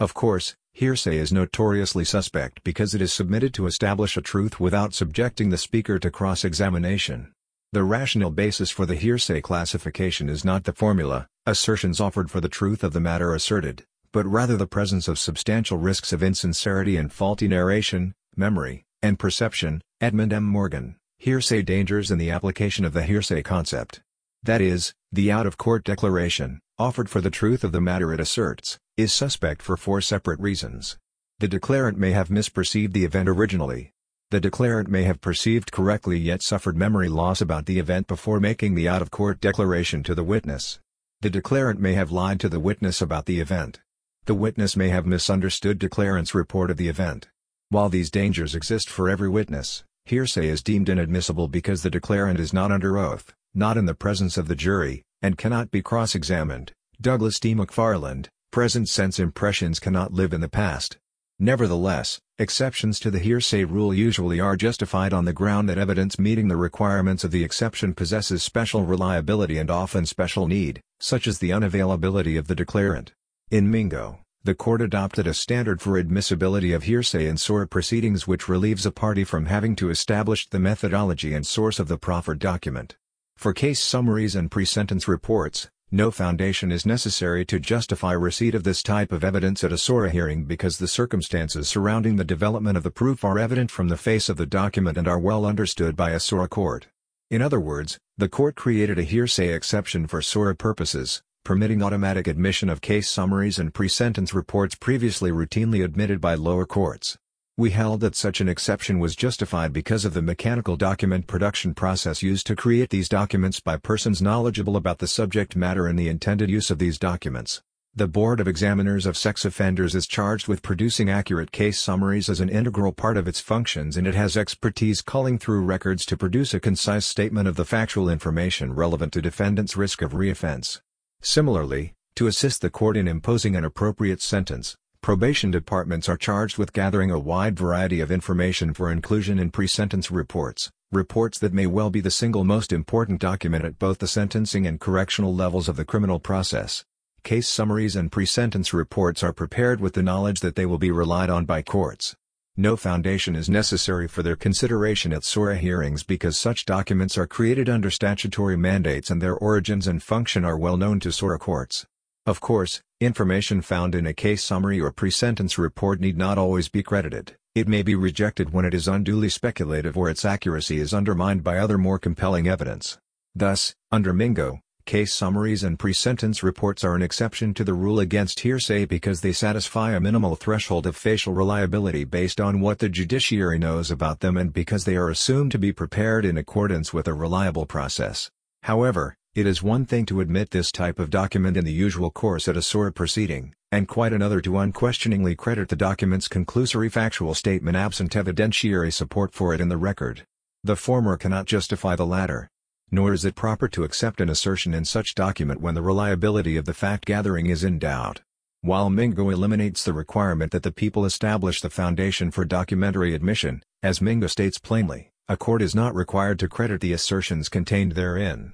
Of 0.00 0.12
course, 0.12 0.56
Hearsay 0.74 1.16
is 1.16 1.32
notoriously 1.32 2.04
suspect 2.04 2.64
because 2.64 2.92
it 2.92 3.00
is 3.00 3.12
submitted 3.12 3.54
to 3.54 3.68
establish 3.68 4.16
a 4.16 4.20
truth 4.20 4.58
without 4.58 4.94
subjecting 4.94 5.50
the 5.50 5.56
speaker 5.56 6.00
to 6.00 6.10
cross-examination. 6.10 7.30
The 7.70 7.84
rational 7.84 8.32
basis 8.32 8.72
for 8.72 8.86
the 8.86 8.96
hearsay 8.96 9.40
classification 9.42 10.28
is 10.28 10.44
not 10.44 10.64
the 10.64 10.72
formula, 10.72 11.28
assertions 11.46 12.00
offered 12.00 12.32
for 12.32 12.40
the 12.40 12.48
truth 12.48 12.82
of 12.82 12.94
the 12.94 12.98
matter 12.98 13.32
asserted, 13.32 13.84
but 14.10 14.26
rather 14.26 14.56
the 14.56 14.66
presence 14.66 15.06
of 15.06 15.20
substantial 15.20 15.78
risks 15.78 16.12
of 16.12 16.20
insincerity 16.20 16.96
and 16.96 17.12
faulty 17.12 17.46
narration, 17.46 18.12
memory, 18.34 18.82
and 19.02 19.18
perception. 19.18 19.82
Edmund 20.00 20.32
M. 20.32 20.44
Morgan, 20.44 20.96
Hearsay 21.18 21.62
Dangers 21.62 22.10
in 22.10 22.18
the 22.18 22.30
Application 22.30 22.84
of 22.84 22.92
the 22.92 23.02
Hearsay 23.02 23.42
Concept. 23.42 24.00
That 24.42 24.60
is, 24.60 24.94
the 25.12 25.30
out-of-court 25.30 25.84
declaration, 25.84 26.60
offered 26.78 27.10
for 27.10 27.20
the 27.20 27.30
truth 27.30 27.62
of 27.62 27.72
the 27.72 27.80
matter 27.80 28.12
it 28.12 28.20
asserts, 28.20 28.78
is 28.96 29.12
suspect 29.12 29.60
for 29.60 29.76
four 29.76 30.00
separate 30.00 30.40
reasons. 30.40 30.96
The 31.38 31.48
declarant 31.48 31.96
may 31.96 32.12
have 32.12 32.28
misperceived 32.28 32.92
the 32.92 33.04
event 33.04 33.28
originally. 33.28 33.92
The 34.30 34.40
declarant 34.40 34.88
may 34.88 35.02
have 35.02 35.20
perceived 35.20 35.72
correctly 35.72 36.18
yet 36.18 36.42
suffered 36.42 36.76
memory 36.76 37.08
loss 37.08 37.40
about 37.40 37.66
the 37.66 37.78
event 37.78 38.06
before 38.06 38.40
making 38.40 38.74
the 38.74 38.88
out-of-court 38.88 39.40
declaration 39.40 40.02
to 40.04 40.14
the 40.14 40.24
witness. 40.24 40.78
The 41.20 41.30
declarant 41.30 41.80
may 41.80 41.94
have 41.94 42.12
lied 42.12 42.40
to 42.40 42.48
the 42.48 42.60
witness 42.60 43.02
about 43.02 43.26
the 43.26 43.40
event. 43.40 43.80
The 44.26 44.34
witness 44.34 44.76
may 44.76 44.88
have 44.88 45.04
misunderstood 45.04 45.78
declarant's 45.78 46.34
report 46.34 46.70
of 46.70 46.76
the 46.76 46.88
event. 46.88 47.28
While 47.70 47.88
these 47.88 48.10
dangers 48.10 48.56
exist 48.56 48.90
for 48.90 49.08
every 49.08 49.28
witness, 49.28 49.84
hearsay 50.04 50.48
is 50.48 50.60
deemed 50.60 50.88
inadmissible 50.88 51.46
because 51.46 51.84
the 51.84 51.90
declarant 51.90 52.40
is 52.40 52.52
not 52.52 52.72
under 52.72 52.98
oath, 52.98 53.32
not 53.54 53.76
in 53.76 53.86
the 53.86 53.94
presence 53.94 54.36
of 54.36 54.48
the 54.48 54.56
jury, 54.56 55.04
and 55.22 55.38
cannot 55.38 55.70
be 55.70 55.80
cross-examined. 55.80 56.72
Douglas 57.00 57.38
D. 57.38 57.54
McFarland, 57.54 58.26
present 58.50 58.88
sense 58.88 59.20
impressions 59.20 59.78
cannot 59.78 60.12
live 60.12 60.32
in 60.32 60.40
the 60.40 60.48
past. 60.48 60.98
Nevertheless, 61.38 62.18
exceptions 62.40 62.98
to 62.98 63.10
the 63.10 63.20
hearsay 63.20 63.62
rule 63.62 63.94
usually 63.94 64.40
are 64.40 64.56
justified 64.56 65.12
on 65.12 65.24
the 65.24 65.32
ground 65.32 65.68
that 65.68 65.78
evidence 65.78 66.18
meeting 66.18 66.48
the 66.48 66.56
requirements 66.56 67.22
of 67.22 67.30
the 67.30 67.44
exception 67.44 67.94
possesses 67.94 68.42
special 68.42 68.84
reliability 68.84 69.58
and 69.58 69.70
often 69.70 70.04
special 70.04 70.48
need, 70.48 70.80
such 70.98 71.28
as 71.28 71.38
the 71.38 71.50
unavailability 71.50 72.36
of 72.36 72.48
the 72.48 72.56
declarant. 72.56 73.12
In 73.52 73.70
Mingo, 73.70 74.19
the 74.42 74.54
court 74.54 74.80
adopted 74.80 75.26
a 75.26 75.34
standard 75.34 75.82
for 75.82 75.98
admissibility 75.98 76.72
of 76.72 76.84
hearsay 76.84 77.26
in 77.26 77.36
SORA 77.36 77.68
proceedings 77.68 78.26
which 78.26 78.48
relieves 78.48 78.86
a 78.86 78.90
party 78.90 79.22
from 79.22 79.44
having 79.44 79.76
to 79.76 79.90
establish 79.90 80.48
the 80.48 80.58
methodology 80.58 81.34
and 81.34 81.46
source 81.46 81.78
of 81.78 81.88
the 81.88 81.98
proffered 81.98 82.38
document. 82.38 82.96
For 83.36 83.52
case 83.52 83.82
summaries 83.82 84.34
and 84.34 84.50
pre-sentence 84.50 85.06
reports, 85.06 85.68
no 85.90 86.10
foundation 86.10 86.72
is 86.72 86.86
necessary 86.86 87.44
to 87.46 87.60
justify 87.60 88.12
receipt 88.12 88.54
of 88.54 88.64
this 88.64 88.82
type 88.82 89.12
of 89.12 89.24
evidence 89.24 89.62
at 89.62 89.72
a 89.72 89.78
SORA 89.78 90.08
hearing 90.08 90.46
because 90.46 90.78
the 90.78 90.88
circumstances 90.88 91.68
surrounding 91.68 92.16
the 92.16 92.24
development 92.24 92.78
of 92.78 92.82
the 92.82 92.90
proof 92.90 93.24
are 93.24 93.38
evident 93.38 93.70
from 93.70 93.88
the 93.88 93.96
face 93.98 94.30
of 94.30 94.38
the 94.38 94.46
document 94.46 94.96
and 94.96 95.06
are 95.06 95.18
well 95.18 95.44
understood 95.44 95.96
by 95.96 96.12
a 96.12 96.20
SORA 96.20 96.48
court. 96.48 96.86
In 97.28 97.42
other 97.42 97.60
words, 97.60 97.98
the 98.16 98.28
court 98.28 98.54
created 98.54 98.98
a 98.98 99.02
hearsay 99.02 99.52
exception 99.52 100.06
for 100.06 100.22
SORA 100.22 100.54
purposes, 100.54 101.22
permitting 101.44 101.82
automatic 101.82 102.26
admission 102.26 102.68
of 102.68 102.80
case 102.80 103.08
summaries 103.08 103.58
and 103.58 103.72
pre-sentence 103.74 104.34
reports 104.34 104.74
previously 104.74 105.30
routinely 105.30 105.84
admitted 105.84 106.20
by 106.20 106.34
lower 106.34 106.66
courts. 106.66 107.16
We 107.56 107.70
held 107.70 108.00
that 108.00 108.16
such 108.16 108.40
an 108.40 108.48
exception 108.48 108.98
was 108.98 109.14
justified 109.14 109.72
because 109.72 110.04
of 110.04 110.14
the 110.14 110.22
mechanical 110.22 110.76
document 110.76 111.26
production 111.26 111.74
process 111.74 112.22
used 112.22 112.46
to 112.46 112.56
create 112.56 112.90
these 112.90 113.08
documents 113.08 113.60
by 113.60 113.76
persons 113.76 114.22
knowledgeable 114.22 114.76
about 114.76 114.98
the 114.98 115.06
subject 115.06 115.56
matter 115.56 115.86
and 115.86 115.98
the 115.98 116.08
intended 116.08 116.48
use 116.48 116.70
of 116.70 116.78
these 116.78 116.98
documents. 116.98 117.60
The 117.94 118.06
Board 118.06 118.38
of 118.38 118.46
Examiners 118.46 119.04
of 119.04 119.16
Sex 119.16 119.44
Offenders 119.44 119.94
is 119.96 120.06
charged 120.06 120.46
with 120.46 120.62
producing 120.62 121.10
accurate 121.10 121.50
case 121.50 121.80
summaries 121.80 122.30
as 122.30 122.40
an 122.40 122.48
integral 122.48 122.92
part 122.92 123.16
of 123.16 123.26
its 123.26 123.40
functions 123.40 123.96
and 123.96 124.06
it 124.06 124.14
has 124.14 124.36
expertise 124.36 125.02
culling 125.02 125.38
through 125.38 125.64
records 125.64 126.06
to 126.06 126.16
produce 126.16 126.54
a 126.54 126.60
concise 126.60 127.04
statement 127.04 127.48
of 127.48 127.56
the 127.56 127.64
factual 127.64 128.08
information 128.08 128.72
relevant 128.72 129.12
to 129.12 129.20
defendant's 129.20 129.76
risk 129.76 130.02
of 130.02 130.12
reoffense. 130.12 130.80
Similarly, 131.22 131.92
to 132.14 132.26
assist 132.26 132.62
the 132.62 132.70
court 132.70 132.96
in 132.96 133.06
imposing 133.06 133.54
an 133.54 133.64
appropriate 133.64 134.22
sentence, 134.22 134.76
probation 135.02 135.50
departments 135.50 136.08
are 136.08 136.16
charged 136.16 136.56
with 136.56 136.72
gathering 136.72 137.10
a 137.10 137.18
wide 137.18 137.58
variety 137.58 138.00
of 138.00 138.10
information 138.10 138.72
for 138.72 138.90
inclusion 138.90 139.38
in 139.38 139.50
pre-sentence 139.50 140.10
reports, 140.10 140.70
reports 140.90 141.38
that 141.38 141.52
may 141.52 141.66
well 141.66 141.90
be 141.90 142.00
the 142.00 142.10
single 142.10 142.44
most 142.44 142.72
important 142.72 143.20
document 143.20 143.64
at 143.64 143.78
both 143.78 143.98
the 143.98 144.08
sentencing 144.08 144.66
and 144.66 144.80
correctional 144.80 145.34
levels 145.34 145.68
of 145.68 145.76
the 145.76 145.84
criminal 145.84 146.18
process. 146.18 146.84
Case 147.22 147.48
summaries 147.48 147.96
and 147.96 148.10
pre-sentence 148.10 148.72
reports 148.72 149.22
are 149.22 149.34
prepared 149.34 149.78
with 149.78 149.92
the 149.92 150.02
knowledge 150.02 150.40
that 150.40 150.56
they 150.56 150.64
will 150.64 150.78
be 150.78 150.90
relied 150.90 151.28
on 151.28 151.44
by 151.44 151.60
courts. 151.60 152.16
No 152.60 152.76
foundation 152.76 153.36
is 153.36 153.48
necessary 153.48 154.06
for 154.06 154.22
their 154.22 154.36
consideration 154.36 155.14
at 155.14 155.24
SORA 155.24 155.56
hearings 155.56 156.02
because 156.02 156.36
such 156.36 156.66
documents 156.66 157.16
are 157.16 157.26
created 157.26 157.70
under 157.70 157.90
statutory 157.90 158.54
mandates 158.54 159.10
and 159.10 159.22
their 159.22 159.34
origins 159.34 159.86
and 159.86 160.02
function 160.02 160.44
are 160.44 160.58
well 160.58 160.76
known 160.76 161.00
to 161.00 161.10
SORA 161.10 161.38
courts. 161.38 161.86
Of 162.26 162.42
course, 162.42 162.82
information 163.00 163.62
found 163.62 163.94
in 163.94 164.06
a 164.06 164.12
case 164.12 164.44
summary 164.44 164.78
or 164.78 164.92
pre-sentence 164.92 165.56
report 165.56 166.00
need 166.00 166.18
not 166.18 166.36
always 166.36 166.68
be 166.68 166.82
credited. 166.82 167.34
It 167.54 167.66
may 167.66 167.80
be 167.82 167.94
rejected 167.94 168.52
when 168.52 168.66
it 168.66 168.74
is 168.74 168.86
unduly 168.86 169.30
speculative 169.30 169.96
or 169.96 170.10
its 170.10 170.26
accuracy 170.26 170.80
is 170.80 170.92
undermined 170.92 171.42
by 171.42 171.56
other 171.56 171.78
more 171.78 171.98
compelling 171.98 172.46
evidence. 172.46 172.98
Thus, 173.34 173.74
under 173.90 174.12
Mingo, 174.12 174.60
Case 174.90 175.14
summaries 175.14 175.62
and 175.62 175.78
pre-sentence 175.78 176.42
reports 176.42 176.82
are 176.82 176.96
an 176.96 177.02
exception 177.02 177.54
to 177.54 177.62
the 177.62 177.74
rule 177.74 178.00
against 178.00 178.40
hearsay 178.40 178.86
because 178.86 179.20
they 179.20 179.30
satisfy 179.30 179.92
a 179.92 180.00
minimal 180.00 180.34
threshold 180.34 180.84
of 180.84 180.96
facial 180.96 181.32
reliability 181.32 182.02
based 182.02 182.40
on 182.40 182.58
what 182.58 182.80
the 182.80 182.88
judiciary 182.88 183.56
knows 183.56 183.92
about 183.92 184.18
them 184.18 184.36
and 184.36 184.52
because 184.52 184.86
they 184.86 184.96
are 184.96 185.08
assumed 185.08 185.52
to 185.52 185.60
be 185.60 185.72
prepared 185.72 186.24
in 186.24 186.36
accordance 186.36 186.92
with 186.92 187.06
a 187.06 187.14
reliable 187.14 187.66
process. 187.66 188.32
However, 188.64 189.14
it 189.32 189.46
is 189.46 189.62
one 189.62 189.86
thing 189.86 190.06
to 190.06 190.20
admit 190.20 190.50
this 190.50 190.72
type 190.72 190.98
of 190.98 191.08
document 191.08 191.56
in 191.56 191.64
the 191.64 191.72
usual 191.72 192.10
course 192.10 192.48
at 192.48 192.56
a 192.56 192.60
SORA 192.60 192.90
proceeding, 192.90 193.54
and 193.70 193.86
quite 193.86 194.12
another 194.12 194.40
to 194.40 194.58
unquestioningly 194.58 195.36
credit 195.36 195.68
the 195.68 195.76
document's 195.76 196.26
conclusory 196.26 196.90
factual 196.90 197.34
statement 197.34 197.76
absent 197.76 198.10
evidentiary 198.14 198.92
support 198.92 199.34
for 199.34 199.54
it 199.54 199.60
in 199.60 199.68
the 199.68 199.76
record. 199.76 200.24
The 200.64 200.74
former 200.74 201.16
cannot 201.16 201.46
justify 201.46 201.94
the 201.94 202.04
latter 202.06 202.50
nor 202.90 203.12
is 203.12 203.24
it 203.24 203.34
proper 203.34 203.68
to 203.68 203.84
accept 203.84 204.20
an 204.20 204.28
assertion 204.28 204.74
in 204.74 204.84
such 204.84 205.14
document 205.14 205.60
when 205.60 205.74
the 205.74 205.82
reliability 205.82 206.56
of 206.56 206.64
the 206.64 206.74
fact-gathering 206.74 207.46
is 207.46 207.64
in 207.64 207.78
doubt. 207.78 208.22
While 208.62 208.90
Mingo 208.90 209.30
eliminates 209.30 209.84
the 209.84 209.92
requirement 209.92 210.52
that 210.52 210.62
the 210.62 210.72
people 210.72 211.04
establish 211.04 211.60
the 211.60 211.70
foundation 211.70 212.30
for 212.30 212.44
documentary 212.44 213.14
admission, 213.14 213.62
as 213.82 214.02
Mingo 214.02 214.26
states 214.26 214.58
plainly, 214.58 215.10
a 215.28 215.36
court 215.36 215.62
is 215.62 215.74
not 215.74 215.94
required 215.94 216.38
to 216.40 216.48
credit 216.48 216.80
the 216.80 216.92
assertions 216.92 217.48
contained 217.48 217.92
therein. 217.92 218.52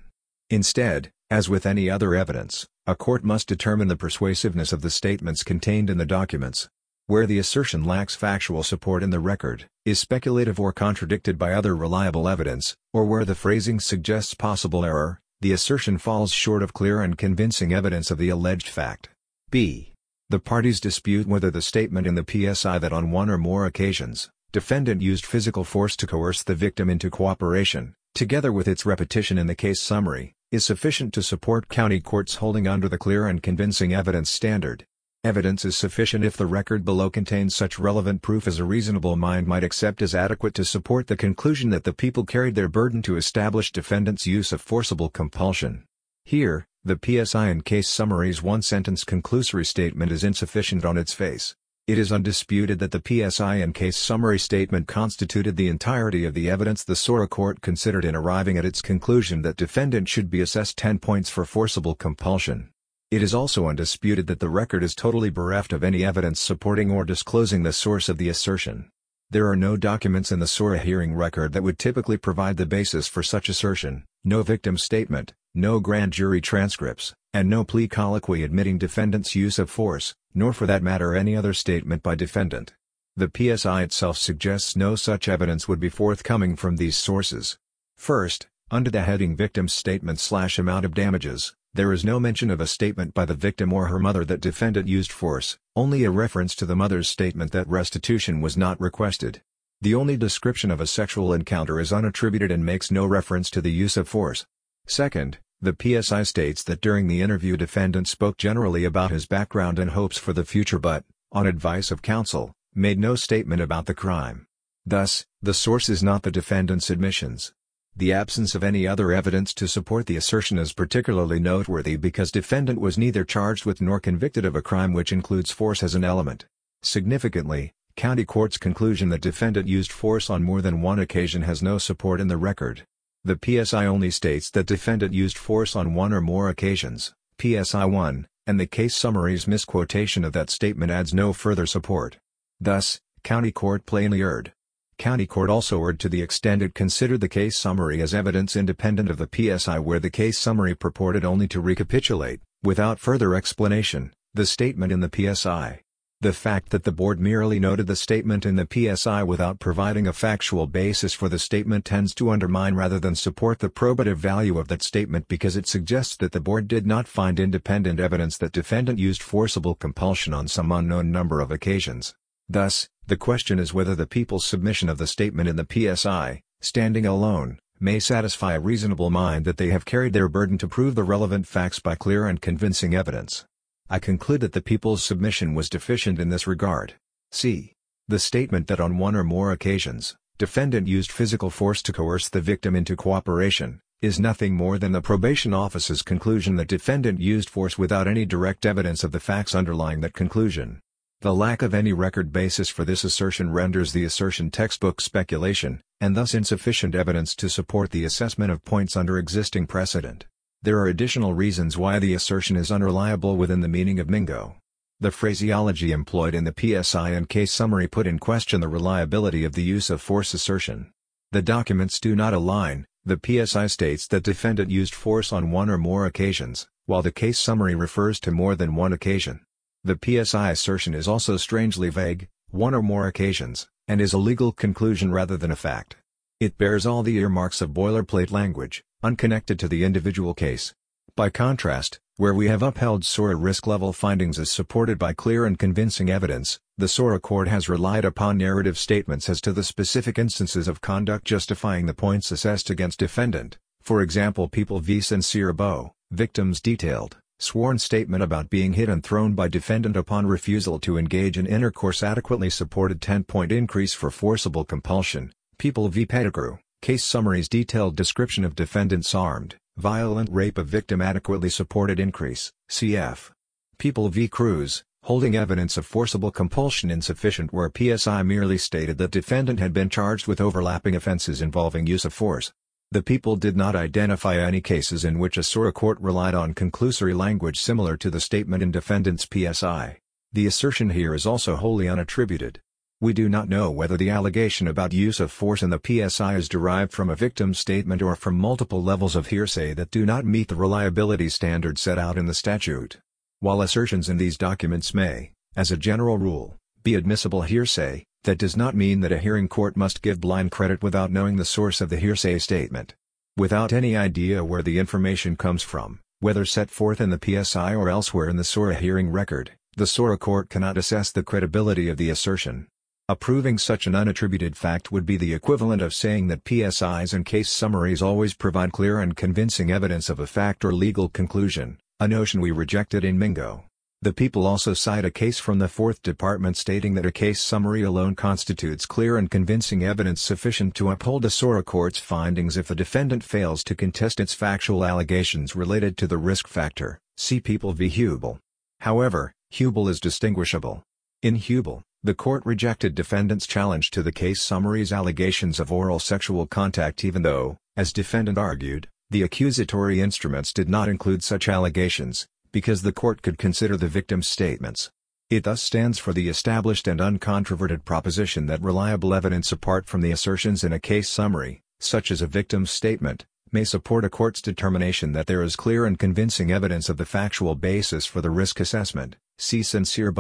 Instead, 0.50 1.10
as 1.28 1.48
with 1.48 1.66
any 1.66 1.90
other 1.90 2.14
evidence, 2.14 2.66
a 2.86 2.94
court 2.94 3.24
must 3.24 3.48
determine 3.48 3.88
the 3.88 3.96
persuasiveness 3.96 4.72
of 4.72 4.82
the 4.82 4.90
statements 4.90 5.42
contained 5.42 5.90
in 5.90 5.98
the 5.98 6.06
documents, 6.06 6.68
where 7.08 7.26
the 7.26 7.38
assertion 7.38 7.84
lacks 7.84 8.16
factual 8.16 8.64
support 8.64 9.02
in 9.02 9.10
the 9.10 9.20
record, 9.20 9.68
is 9.84 10.00
speculative 10.00 10.58
or 10.58 10.72
contradicted 10.72 11.38
by 11.38 11.52
other 11.52 11.76
reliable 11.76 12.28
evidence, 12.28 12.76
or 12.92 13.04
where 13.04 13.24
the 13.24 13.34
phrasing 13.34 13.78
suggests 13.78 14.34
possible 14.34 14.84
error, 14.84 15.20
the 15.40 15.52
assertion 15.52 15.98
falls 15.98 16.32
short 16.32 16.62
of 16.64 16.72
clear 16.72 17.02
and 17.02 17.16
convincing 17.16 17.72
evidence 17.72 18.10
of 18.10 18.18
the 18.18 18.28
alleged 18.28 18.68
fact. 18.68 19.08
b. 19.50 19.92
The 20.30 20.40
parties 20.40 20.80
dispute 20.80 21.28
whether 21.28 21.52
the 21.52 21.62
statement 21.62 22.08
in 22.08 22.16
the 22.16 22.24
PSI 22.26 22.80
that 22.80 22.92
on 22.92 23.12
one 23.12 23.30
or 23.30 23.38
more 23.38 23.66
occasions, 23.66 24.28
defendant 24.50 25.00
used 25.00 25.24
physical 25.24 25.62
force 25.62 25.94
to 25.98 26.06
coerce 26.08 26.42
the 26.42 26.56
victim 26.56 26.90
into 26.90 27.08
cooperation, 27.08 27.94
together 28.16 28.52
with 28.52 28.66
its 28.66 28.84
repetition 28.84 29.38
in 29.38 29.46
the 29.46 29.54
case 29.54 29.80
summary, 29.80 30.34
is 30.50 30.64
sufficient 30.64 31.14
to 31.14 31.22
support 31.22 31.68
county 31.68 32.00
courts 32.00 32.36
holding 32.36 32.66
under 32.66 32.88
the 32.88 32.98
clear 32.98 33.28
and 33.28 33.44
convincing 33.44 33.94
evidence 33.94 34.28
standard. 34.28 34.84
Evidence 35.26 35.64
is 35.64 35.76
sufficient 35.76 36.24
if 36.24 36.36
the 36.36 36.46
record 36.46 36.84
below 36.84 37.10
contains 37.10 37.52
such 37.52 37.80
relevant 37.80 38.22
proof 38.22 38.46
as 38.46 38.60
a 38.60 38.64
reasonable 38.64 39.16
mind 39.16 39.48
might 39.48 39.64
accept 39.64 40.00
as 40.00 40.14
adequate 40.14 40.54
to 40.54 40.64
support 40.64 41.08
the 41.08 41.16
conclusion 41.16 41.70
that 41.70 41.82
the 41.82 41.92
people 41.92 42.24
carried 42.24 42.54
their 42.54 42.68
burden 42.68 43.02
to 43.02 43.16
establish 43.16 43.72
defendant's 43.72 44.24
use 44.24 44.52
of 44.52 44.60
forcible 44.60 45.08
compulsion. 45.08 45.82
Here, 46.24 46.68
the 46.84 46.96
PSI 47.04 47.48
and 47.48 47.64
case 47.64 47.88
summary's 47.88 48.40
one-sentence 48.40 49.02
conclusory 49.02 49.66
statement 49.66 50.12
is 50.12 50.22
insufficient 50.22 50.84
on 50.84 50.96
its 50.96 51.12
face. 51.12 51.56
It 51.88 51.98
is 51.98 52.12
undisputed 52.12 52.78
that 52.78 52.92
the 52.92 53.02
PSI 53.04 53.56
and 53.56 53.74
case 53.74 53.96
summary 53.96 54.38
statement 54.38 54.86
constituted 54.86 55.56
the 55.56 55.66
entirety 55.66 56.24
of 56.24 56.34
the 56.34 56.48
evidence 56.48 56.84
the 56.84 56.94
SORA 56.94 57.26
court 57.26 57.62
considered 57.62 58.04
in 58.04 58.14
arriving 58.14 58.56
at 58.58 58.64
its 58.64 58.80
conclusion 58.80 59.42
that 59.42 59.56
defendant 59.56 60.08
should 60.08 60.30
be 60.30 60.40
assessed 60.40 60.78
10 60.78 61.00
points 61.00 61.28
for 61.28 61.44
forcible 61.44 61.96
compulsion. 61.96 62.70
It 63.08 63.22
is 63.22 63.34
also 63.34 63.68
undisputed 63.68 64.26
that 64.26 64.40
the 64.40 64.48
record 64.48 64.82
is 64.82 64.96
totally 64.96 65.30
bereft 65.30 65.72
of 65.72 65.84
any 65.84 66.04
evidence 66.04 66.40
supporting 66.40 66.90
or 66.90 67.04
disclosing 67.04 67.62
the 67.62 67.72
source 67.72 68.08
of 68.08 68.18
the 68.18 68.28
assertion. 68.28 68.90
There 69.30 69.48
are 69.48 69.54
no 69.54 69.76
documents 69.76 70.32
in 70.32 70.40
the 70.40 70.48
SORA 70.48 70.78
hearing 70.78 71.14
record 71.14 71.52
that 71.52 71.62
would 71.62 71.78
typically 71.78 72.16
provide 72.16 72.56
the 72.56 72.66
basis 72.66 73.06
for 73.06 73.22
such 73.22 73.48
assertion, 73.48 74.04
no 74.24 74.42
victim 74.42 74.76
statement, 74.76 75.34
no 75.54 75.78
grand 75.78 76.14
jury 76.14 76.40
transcripts, 76.40 77.14
and 77.32 77.48
no 77.48 77.62
plea 77.62 77.86
colloquy 77.86 78.42
admitting 78.42 78.76
defendant's 78.76 79.36
use 79.36 79.60
of 79.60 79.70
force, 79.70 80.12
nor 80.34 80.52
for 80.52 80.66
that 80.66 80.82
matter 80.82 81.14
any 81.14 81.36
other 81.36 81.54
statement 81.54 82.02
by 82.02 82.16
defendant. 82.16 82.74
The 83.16 83.30
PSI 83.32 83.82
itself 83.82 84.16
suggests 84.18 84.74
no 84.74 84.96
such 84.96 85.28
evidence 85.28 85.68
would 85.68 85.80
be 85.80 85.88
forthcoming 85.88 86.56
from 86.56 86.76
these 86.76 86.96
sources. 86.96 87.56
First, 87.96 88.48
under 88.68 88.90
the 88.90 89.02
heading 89.02 89.36
Victim's 89.36 89.72
Statement 89.72 90.18
slash 90.18 90.58
Amount 90.58 90.84
of 90.84 90.92
Damages, 90.92 91.54
there 91.76 91.92
is 91.92 92.04
no 92.04 92.18
mention 92.18 92.50
of 92.50 92.60
a 92.60 92.66
statement 92.66 93.12
by 93.12 93.26
the 93.26 93.34
victim 93.34 93.70
or 93.70 93.88
her 93.88 93.98
mother 93.98 94.24
that 94.24 94.40
defendant 94.40 94.88
used 94.88 95.12
force, 95.12 95.58
only 95.76 96.04
a 96.04 96.10
reference 96.10 96.54
to 96.54 96.64
the 96.64 96.74
mother's 96.74 97.08
statement 97.08 97.52
that 97.52 97.68
restitution 97.68 98.40
was 98.40 98.56
not 98.56 98.80
requested. 98.80 99.42
The 99.82 99.94
only 99.94 100.16
description 100.16 100.70
of 100.70 100.80
a 100.80 100.86
sexual 100.86 101.34
encounter 101.34 101.78
is 101.78 101.92
unattributed 101.92 102.50
and 102.50 102.64
makes 102.64 102.90
no 102.90 103.04
reference 103.04 103.50
to 103.50 103.60
the 103.60 103.70
use 103.70 103.98
of 103.98 104.08
force. 104.08 104.46
Second, 104.86 105.36
the 105.60 105.76
PSI 105.78 106.22
states 106.22 106.62
that 106.62 106.80
during 106.80 107.08
the 107.08 107.20
interview 107.20 107.58
defendant 107.58 108.08
spoke 108.08 108.38
generally 108.38 108.84
about 108.84 109.10
his 109.10 109.26
background 109.26 109.78
and 109.78 109.90
hopes 109.90 110.16
for 110.16 110.32
the 110.32 110.44
future 110.44 110.78
but, 110.78 111.04
on 111.30 111.46
advice 111.46 111.90
of 111.90 112.00
counsel, 112.00 112.54
made 112.74 112.98
no 112.98 113.14
statement 113.16 113.60
about 113.60 113.84
the 113.84 113.94
crime. 113.94 114.46
Thus, 114.86 115.26
the 115.42 115.52
source 115.52 115.90
is 115.90 116.02
not 116.02 116.22
the 116.22 116.30
defendant's 116.30 116.88
admissions. 116.88 117.52
The 117.98 118.12
absence 118.12 118.54
of 118.54 118.62
any 118.62 118.86
other 118.86 119.10
evidence 119.10 119.54
to 119.54 119.66
support 119.66 120.04
the 120.04 120.18
assertion 120.18 120.58
is 120.58 120.74
particularly 120.74 121.40
noteworthy 121.40 121.96
because 121.96 122.30
defendant 122.30 122.78
was 122.78 122.98
neither 122.98 123.24
charged 123.24 123.64
with 123.64 123.80
nor 123.80 124.00
convicted 124.00 124.44
of 124.44 124.54
a 124.54 124.60
crime 124.60 124.92
which 124.92 125.12
includes 125.12 125.50
force 125.50 125.82
as 125.82 125.94
an 125.94 126.04
element. 126.04 126.44
Significantly, 126.82 127.72
county 127.96 128.26
court's 128.26 128.58
conclusion 128.58 129.08
that 129.08 129.22
defendant 129.22 129.66
used 129.66 129.90
force 129.90 130.28
on 130.28 130.44
more 130.44 130.60
than 130.60 130.82
one 130.82 130.98
occasion 130.98 131.40
has 131.42 131.62
no 131.62 131.78
support 131.78 132.20
in 132.20 132.28
the 132.28 132.36
record. 132.36 132.84
The 133.24 133.38
PSI 133.42 133.86
only 133.86 134.10
states 134.10 134.50
that 134.50 134.66
defendant 134.66 135.14
used 135.14 135.38
force 135.38 135.74
on 135.74 135.94
one 135.94 136.12
or 136.12 136.20
more 136.20 136.50
occasions, 136.50 137.14
PSI 137.40 137.86
1, 137.86 138.28
and 138.46 138.60
the 138.60 138.66
case 138.66 138.94
summary's 138.94 139.48
misquotation 139.48 140.22
of 140.22 140.34
that 140.34 140.50
statement 140.50 140.92
adds 140.92 141.14
no 141.14 141.32
further 141.32 141.64
support. 141.64 142.18
Thus, 142.60 143.00
county 143.24 143.52
court 143.52 143.86
plainly 143.86 144.20
erred. 144.20 144.52
County 144.98 145.26
Court 145.26 145.50
also 145.50 145.82
erred 145.82 146.00
to 146.00 146.08
the 146.08 146.22
extent 146.22 146.62
it 146.62 146.74
considered 146.74 147.20
the 147.20 147.28
case 147.28 147.58
summary 147.58 148.00
as 148.00 148.14
evidence 148.14 148.56
independent 148.56 149.10
of 149.10 149.18
the 149.18 149.28
PSI 149.58 149.78
where 149.78 150.00
the 150.00 150.10
case 150.10 150.38
summary 150.38 150.74
purported 150.74 151.24
only 151.24 151.46
to 151.48 151.60
recapitulate, 151.60 152.40
without 152.62 152.98
further 152.98 153.34
explanation, 153.34 154.12
the 154.32 154.46
statement 154.46 154.90
in 154.90 155.00
the 155.00 155.10
PSI. 155.14 155.82
The 156.22 156.32
fact 156.32 156.70
that 156.70 156.84
the 156.84 156.92
board 156.92 157.20
merely 157.20 157.60
noted 157.60 157.86
the 157.86 157.94
statement 157.94 158.46
in 158.46 158.56
the 158.56 158.66
PSI 158.66 159.22
without 159.22 159.58
providing 159.58 160.06
a 160.06 160.14
factual 160.14 160.66
basis 160.66 161.12
for 161.12 161.28
the 161.28 161.38
statement 161.38 161.84
tends 161.84 162.14
to 162.14 162.30
undermine 162.30 162.74
rather 162.74 162.98
than 162.98 163.14
support 163.14 163.58
the 163.58 163.68
probative 163.68 164.16
value 164.16 164.58
of 164.58 164.68
that 164.68 164.82
statement 164.82 165.28
because 165.28 165.58
it 165.58 165.66
suggests 165.66 166.16
that 166.16 166.32
the 166.32 166.40
board 166.40 166.68
did 166.68 166.86
not 166.86 167.06
find 167.06 167.38
independent 167.38 168.00
evidence 168.00 168.38
that 168.38 168.52
defendant 168.52 168.98
used 168.98 169.22
forcible 169.22 169.74
compulsion 169.74 170.32
on 170.32 170.48
some 170.48 170.72
unknown 170.72 171.12
number 171.12 171.40
of 171.40 171.50
occasions. 171.50 172.14
Thus, 172.48 172.88
the 173.06 173.16
question 173.16 173.58
is 173.58 173.72
whether 173.72 173.94
the 173.94 174.06
people's 174.06 174.44
submission 174.44 174.88
of 174.88 174.98
the 174.98 175.06
statement 175.06 175.48
in 175.48 175.56
the 175.56 175.96
PSI, 175.96 176.42
standing 176.60 177.06
alone, 177.06 177.58
may 177.78 178.00
satisfy 178.00 178.54
a 178.54 178.60
reasonable 178.60 179.10
mind 179.10 179.44
that 179.44 179.58
they 179.58 179.68
have 179.68 179.84
carried 179.84 180.12
their 180.12 180.28
burden 180.28 180.58
to 180.58 180.66
prove 180.66 180.94
the 180.94 181.04
relevant 181.04 181.46
facts 181.46 181.78
by 181.78 181.94
clear 181.94 182.26
and 182.26 182.40
convincing 182.40 182.94
evidence. 182.94 183.44
I 183.88 183.98
conclude 183.98 184.40
that 184.40 184.52
the 184.52 184.62
people's 184.62 185.04
submission 185.04 185.54
was 185.54 185.70
deficient 185.70 186.18
in 186.18 186.30
this 186.30 186.46
regard. 186.46 186.94
C. 187.30 187.74
The 188.08 188.18
statement 188.18 188.66
that 188.66 188.80
on 188.80 188.98
one 188.98 189.14
or 189.14 189.24
more 189.24 189.52
occasions, 189.52 190.16
defendant 190.38 190.88
used 190.88 191.12
physical 191.12 191.50
force 191.50 191.82
to 191.82 191.92
coerce 191.92 192.28
the 192.28 192.40
victim 192.40 192.74
into 192.74 192.96
cooperation, 192.96 193.80
is 194.02 194.18
nothing 194.20 194.54
more 194.54 194.78
than 194.78 194.92
the 194.92 195.00
probation 195.00 195.54
office's 195.54 196.02
conclusion 196.02 196.56
that 196.56 196.68
defendant 196.68 197.20
used 197.20 197.48
force 197.48 197.78
without 197.78 198.08
any 198.08 198.24
direct 198.24 198.66
evidence 198.66 199.04
of 199.04 199.12
the 199.12 199.20
facts 199.20 199.54
underlying 199.54 200.00
that 200.00 200.12
conclusion. 200.12 200.80
The 201.26 201.34
lack 201.34 201.60
of 201.60 201.74
any 201.74 201.92
record 201.92 202.32
basis 202.32 202.68
for 202.68 202.84
this 202.84 203.02
assertion 203.02 203.50
renders 203.50 203.92
the 203.92 204.04
assertion 204.04 204.48
textbook 204.48 205.00
speculation, 205.00 205.80
and 206.00 206.16
thus 206.16 206.34
insufficient 206.34 206.94
evidence 206.94 207.34
to 207.34 207.48
support 207.48 207.90
the 207.90 208.04
assessment 208.04 208.52
of 208.52 208.64
points 208.64 208.96
under 208.96 209.18
existing 209.18 209.66
precedent. 209.66 210.26
There 210.62 210.78
are 210.78 210.86
additional 210.86 211.34
reasons 211.34 211.76
why 211.76 211.98
the 211.98 212.14
assertion 212.14 212.56
is 212.56 212.70
unreliable 212.70 213.36
within 213.36 213.60
the 213.60 213.66
meaning 213.66 213.98
of 213.98 214.08
Mingo. 214.08 214.58
The 215.00 215.10
phraseology 215.10 215.90
employed 215.90 216.32
in 216.32 216.44
the 216.44 216.54
PSI 216.56 217.10
and 217.10 217.28
case 217.28 217.50
summary 217.50 217.88
put 217.88 218.06
in 218.06 218.20
question 218.20 218.60
the 218.60 218.68
reliability 218.68 219.42
of 219.42 219.54
the 219.54 219.64
use 219.64 219.90
of 219.90 220.00
force 220.00 220.32
assertion. 220.32 220.92
The 221.32 221.42
documents 221.42 221.98
do 221.98 222.14
not 222.14 222.34
align, 222.34 222.86
the 223.04 223.18
PSI 223.20 223.66
states 223.66 224.06
that 224.06 224.22
defendant 224.22 224.70
used 224.70 224.94
force 224.94 225.32
on 225.32 225.50
one 225.50 225.70
or 225.70 225.76
more 225.76 226.06
occasions, 226.06 226.68
while 226.84 227.02
the 227.02 227.10
case 227.10 227.40
summary 227.40 227.74
refers 227.74 228.20
to 228.20 228.30
more 228.30 228.54
than 228.54 228.76
one 228.76 228.92
occasion. 228.92 229.40
The 229.86 230.24
PSI 230.24 230.50
assertion 230.50 230.94
is 230.94 231.06
also 231.06 231.36
strangely 231.36 231.90
vague, 231.90 232.26
one 232.50 232.74
or 232.74 232.82
more 232.82 233.06
occasions, 233.06 233.68
and 233.86 234.00
is 234.00 234.12
a 234.12 234.18
legal 234.18 234.50
conclusion 234.50 235.12
rather 235.12 235.36
than 235.36 235.52
a 235.52 235.54
fact. 235.54 235.94
It 236.40 236.58
bears 236.58 236.84
all 236.84 237.04
the 237.04 237.16
earmarks 237.18 237.60
of 237.60 237.70
boilerplate 237.70 238.32
language, 238.32 238.82
unconnected 239.04 239.60
to 239.60 239.68
the 239.68 239.84
individual 239.84 240.34
case. 240.34 240.74
By 241.14 241.30
contrast, 241.30 242.00
where 242.16 242.34
we 242.34 242.48
have 242.48 242.64
upheld 242.64 243.04
SORA 243.04 243.36
risk 243.36 243.68
level 243.68 243.92
findings 243.92 244.40
as 244.40 244.50
supported 244.50 244.98
by 244.98 245.12
clear 245.12 245.46
and 245.46 245.56
convincing 245.56 246.10
evidence, 246.10 246.58
the 246.76 246.88
SORA 246.88 247.20
court 247.20 247.46
has 247.46 247.68
relied 247.68 248.04
upon 248.04 248.38
narrative 248.38 248.78
statements 248.78 249.28
as 249.28 249.40
to 249.42 249.52
the 249.52 249.62
specific 249.62 250.18
instances 250.18 250.66
of 250.66 250.80
conduct 250.80 251.24
justifying 251.24 251.86
the 251.86 251.94
points 251.94 252.32
assessed 252.32 252.70
against 252.70 252.98
defendant, 252.98 253.56
for 253.82 254.02
example 254.02 254.48
People 254.48 254.80
v 254.80 255.00
Sincere 255.00 255.52
Beau, 255.52 255.92
victims 256.10 256.60
detailed 256.60 257.18
sworn 257.38 257.78
statement 257.78 258.22
about 258.22 258.50
being 258.50 258.72
hit 258.72 258.88
and 258.88 259.04
thrown 259.04 259.34
by 259.34 259.48
defendant 259.48 259.96
upon 259.96 260.26
refusal 260.26 260.78
to 260.78 260.98
engage 260.98 261.36
in 261.38 261.46
intercourse 261.46 262.02
adequately 262.02 262.50
supported 262.50 263.00
10-point 263.00 263.52
increase 263.52 263.92
for 263.92 264.10
forcible 264.10 264.64
compulsion, 264.64 265.32
People 265.58 265.88
v. 265.88 266.04
Pettigrew, 266.04 266.58
case 266.82 267.02
summaries 267.02 267.48
detailed 267.48 267.96
description 267.96 268.44
of 268.44 268.54
defendant's 268.54 269.14
armed, 269.14 269.56
violent 269.78 270.28
rape 270.30 270.58
of 270.58 270.68
victim 270.68 271.00
adequately 271.00 271.48
supported 271.48 271.98
increase, 271.98 272.52
cf. 272.70 273.30
People 273.78 274.10
v. 274.10 274.28
Cruz, 274.28 274.84
holding 275.04 275.34
evidence 275.34 275.76
of 275.76 275.86
forcible 275.86 276.30
compulsion 276.30 276.90
insufficient 276.90 277.52
where 277.52 277.70
PSI 277.74 278.22
merely 278.22 278.58
stated 278.58 278.98
that 278.98 279.10
defendant 279.10 279.60
had 279.60 279.72
been 279.72 279.88
charged 279.88 280.26
with 280.26 280.40
overlapping 280.40 280.94
offenses 280.94 281.40
involving 281.40 281.86
use 281.86 282.04
of 282.04 282.12
force. 282.12 282.52
The 282.92 283.02
people 283.02 283.34
did 283.34 283.56
not 283.56 283.74
identify 283.74 284.36
any 284.36 284.60
cases 284.60 285.04
in 285.04 285.18
which 285.18 285.36
a 285.36 285.42
SORA 285.42 285.72
court 285.72 286.00
relied 286.00 286.34
on 286.34 286.54
conclusory 286.54 287.16
language 287.16 287.60
similar 287.60 287.96
to 287.96 288.10
the 288.10 288.20
statement 288.20 288.62
in 288.62 288.70
defendant's 288.70 289.26
PSI. 289.26 289.98
The 290.32 290.46
assertion 290.46 290.90
here 290.90 291.12
is 291.12 291.26
also 291.26 291.56
wholly 291.56 291.86
unattributed. 291.86 292.58
We 293.00 293.12
do 293.12 293.28
not 293.28 293.48
know 293.48 293.72
whether 293.72 293.96
the 293.96 294.10
allegation 294.10 294.68
about 294.68 294.92
use 294.92 295.18
of 295.18 295.32
force 295.32 295.62
in 295.62 295.70
the 295.70 295.80
PSI 295.84 296.36
is 296.36 296.48
derived 296.48 296.92
from 296.92 297.10
a 297.10 297.16
victim's 297.16 297.58
statement 297.58 298.02
or 298.02 298.14
from 298.14 298.38
multiple 298.38 298.82
levels 298.82 299.16
of 299.16 299.26
hearsay 299.26 299.74
that 299.74 299.90
do 299.90 300.06
not 300.06 300.24
meet 300.24 300.48
the 300.48 300.54
reliability 300.54 301.28
standard 301.28 301.78
set 301.78 301.98
out 301.98 302.16
in 302.16 302.26
the 302.26 302.34
statute. 302.34 302.98
While 303.40 303.62
assertions 303.62 304.08
in 304.08 304.16
these 304.16 304.38
documents 304.38 304.94
may, 304.94 305.32
as 305.56 305.72
a 305.72 305.76
general 305.76 306.18
rule, 306.18 306.56
be 306.84 306.94
admissible 306.94 307.42
hearsay, 307.42 308.04
that 308.26 308.38
does 308.38 308.56
not 308.56 308.74
mean 308.74 309.00
that 309.00 309.12
a 309.12 309.18
hearing 309.18 309.48
court 309.48 309.76
must 309.76 310.02
give 310.02 310.20
blind 310.20 310.50
credit 310.50 310.82
without 310.82 311.10
knowing 311.12 311.36
the 311.36 311.44
source 311.44 311.80
of 311.80 311.88
the 311.88 311.96
hearsay 311.96 312.38
statement. 312.38 312.94
Without 313.36 313.72
any 313.72 313.96
idea 313.96 314.44
where 314.44 314.62
the 314.62 314.78
information 314.78 315.36
comes 315.36 315.62
from, 315.62 316.00
whether 316.20 316.44
set 316.44 316.68
forth 316.68 317.00
in 317.00 317.10
the 317.10 317.44
PSI 317.44 317.74
or 317.74 317.88
elsewhere 317.88 318.28
in 318.28 318.36
the 318.36 318.44
SORA 318.44 318.74
hearing 318.74 319.10
record, 319.10 319.52
the 319.76 319.86
SORA 319.86 320.18
court 320.18 320.48
cannot 320.48 320.76
assess 320.76 321.12
the 321.12 321.22
credibility 321.22 321.88
of 321.88 321.98
the 321.98 322.10
assertion. 322.10 322.66
Approving 323.08 323.58
such 323.58 323.86
an 323.86 323.92
unattributed 323.92 324.56
fact 324.56 324.90
would 324.90 325.06
be 325.06 325.16
the 325.16 325.32
equivalent 325.32 325.80
of 325.80 325.94
saying 325.94 326.26
that 326.26 326.42
PSIs 326.42 327.14
and 327.14 327.24
case 327.24 327.48
summaries 327.48 328.02
always 328.02 328.34
provide 328.34 328.72
clear 328.72 328.98
and 328.98 329.16
convincing 329.16 329.70
evidence 329.70 330.10
of 330.10 330.18
a 330.18 330.26
fact 330.26 330.64
or 330.64 330.72
legal 330.72 331.08
conclusion, 331.08 331.78
a 332.00 332.08
notion 332.08 332.40
we 332.40 332.50
rejected 332.50 333.04
in 333.04 333.18
Mingo. 333.18 333.66
The 334.06 334.12
people 334.12 334.46
also 334.46 334.72
cite 334.72 335.04
a 335.04 335.10
case 335.10 335.40
from 335.40 335.58
the 335.58 335.66
Fourth 335.66 336.00
Department 336.00 336.56
stating 336.56 336.94
that 336.94 337.04
a 337.04 337.10
case 337.10 337.42
summary 337.42 337.82
alone 337.82 338.14
constitutes 338.14 338.86
clear 338.86 339.18
and 339.18 339.28
convincing 339.28 339.82
evidence 339.82 340.22
sufficient 340.22 340.76
to 340.76 340.92
uphold 340.92 341.24
a 341.24 341.28
SORA 341.28 341.64
court's 341.64 341.98
findings 341.98 342.56
if 342.56 342.68
the 342.68 342.76
defendant 342.76 343.24
fails 343.24 343.64
to 343.64 343.74
contest 343.74 344.20
its 344.20 344.32
factual 344.32 344.84
allegations 344.84 345.56
related 345.56 345.96
to 345.96 346.06
the 346.06 346.18
risk 346.18 346.46
factor, 346.46 347.00
see 347.16 347.40
People 347.40 347.72
v. 347.72 347.90
Hubel. 347.90 348.38
However, 348.78 349.32
Hubel 349.52 349.88
is 349.88 349.98
distinguishable. 349.98 350.84
In 351.20 351.34
Hubel, 351.34 351.82
the 352.04 352.14
court 352.14 352.46
rejected 352.46 352.94
defendant's 352.94 353.48
challenge 353.48 353.90
to 353.90 354.04
the 354.04 354.12
case 354.12 354.40
summary's 354.40 354.92
allegations 354.92 355.58
of 355.58 355.72
oral 355.72 355.98
sexual 355.98 356.46
contact 356.46 357.04
even 357.04 357.22
though, 357.22 357.56
as 357.76 357.92
defendant 357.92 358.38
argued, 358.38 358.86
the 359.10 359.22
accusatory 359.22 360.00
instruments 360.00 360.52
did 360.52 360.68
not 360.68 360.88
include 360.88 361.24
such 361.24 361.48
allegations, 361.48 362.28
because 362.56 362.80
the 362.80 362.90
court 362.90 363.20
could 363.20 363.36
consider 363.36 363.76
the 363.76 363.86
victim's 363.86 364.26
statements. 364.26 364.90
It 365.28 365.44
thus 365.44 365.60
stands 365.60 365.98
for 365.98 366.14
the 366.14 366.30
established 366.30 366.88
and 366.88 367.00
uncontroverted 367.00 367.84
proposition 367.84 368.46
that 368.46 368.62
reliable 368.62 369.12
evidence 369.12 369.52
apart 369.52 369.86
from 369.86 370.00
the 370.00 370.10
assertions 370.10 370.64
in 370.64 370.72
a 370.72 370.80
case 370.80 371.10
summary, 371.10 371.60
such 371.80 372.10
as 372.10 372.22
a 372.22 372.26
victim's 372.26 372.70
statement, 372.70 373.26
may 373.52 373.62
support 373.62 374.06
a 374.06 374.08
court's 374.08 374.40
determination 374.40 375.12
that 375.12 375.26
there 375.26 375.42
is 375.42 375.54
clear 375.54 375.84
and 375.84 375.98
convincing 375.98 376.50
evidence 376.50 376.88
of 376.88 376.96
the 376.96 377.04
factual 377.04 377.56
basis 377.56 378.06
for 378.06 378.22
the 378.22 378.30
risk 378.30 378.58
assessment, 378.58 379.16
see 379.36 379.62
Sincere. 379.62 380.14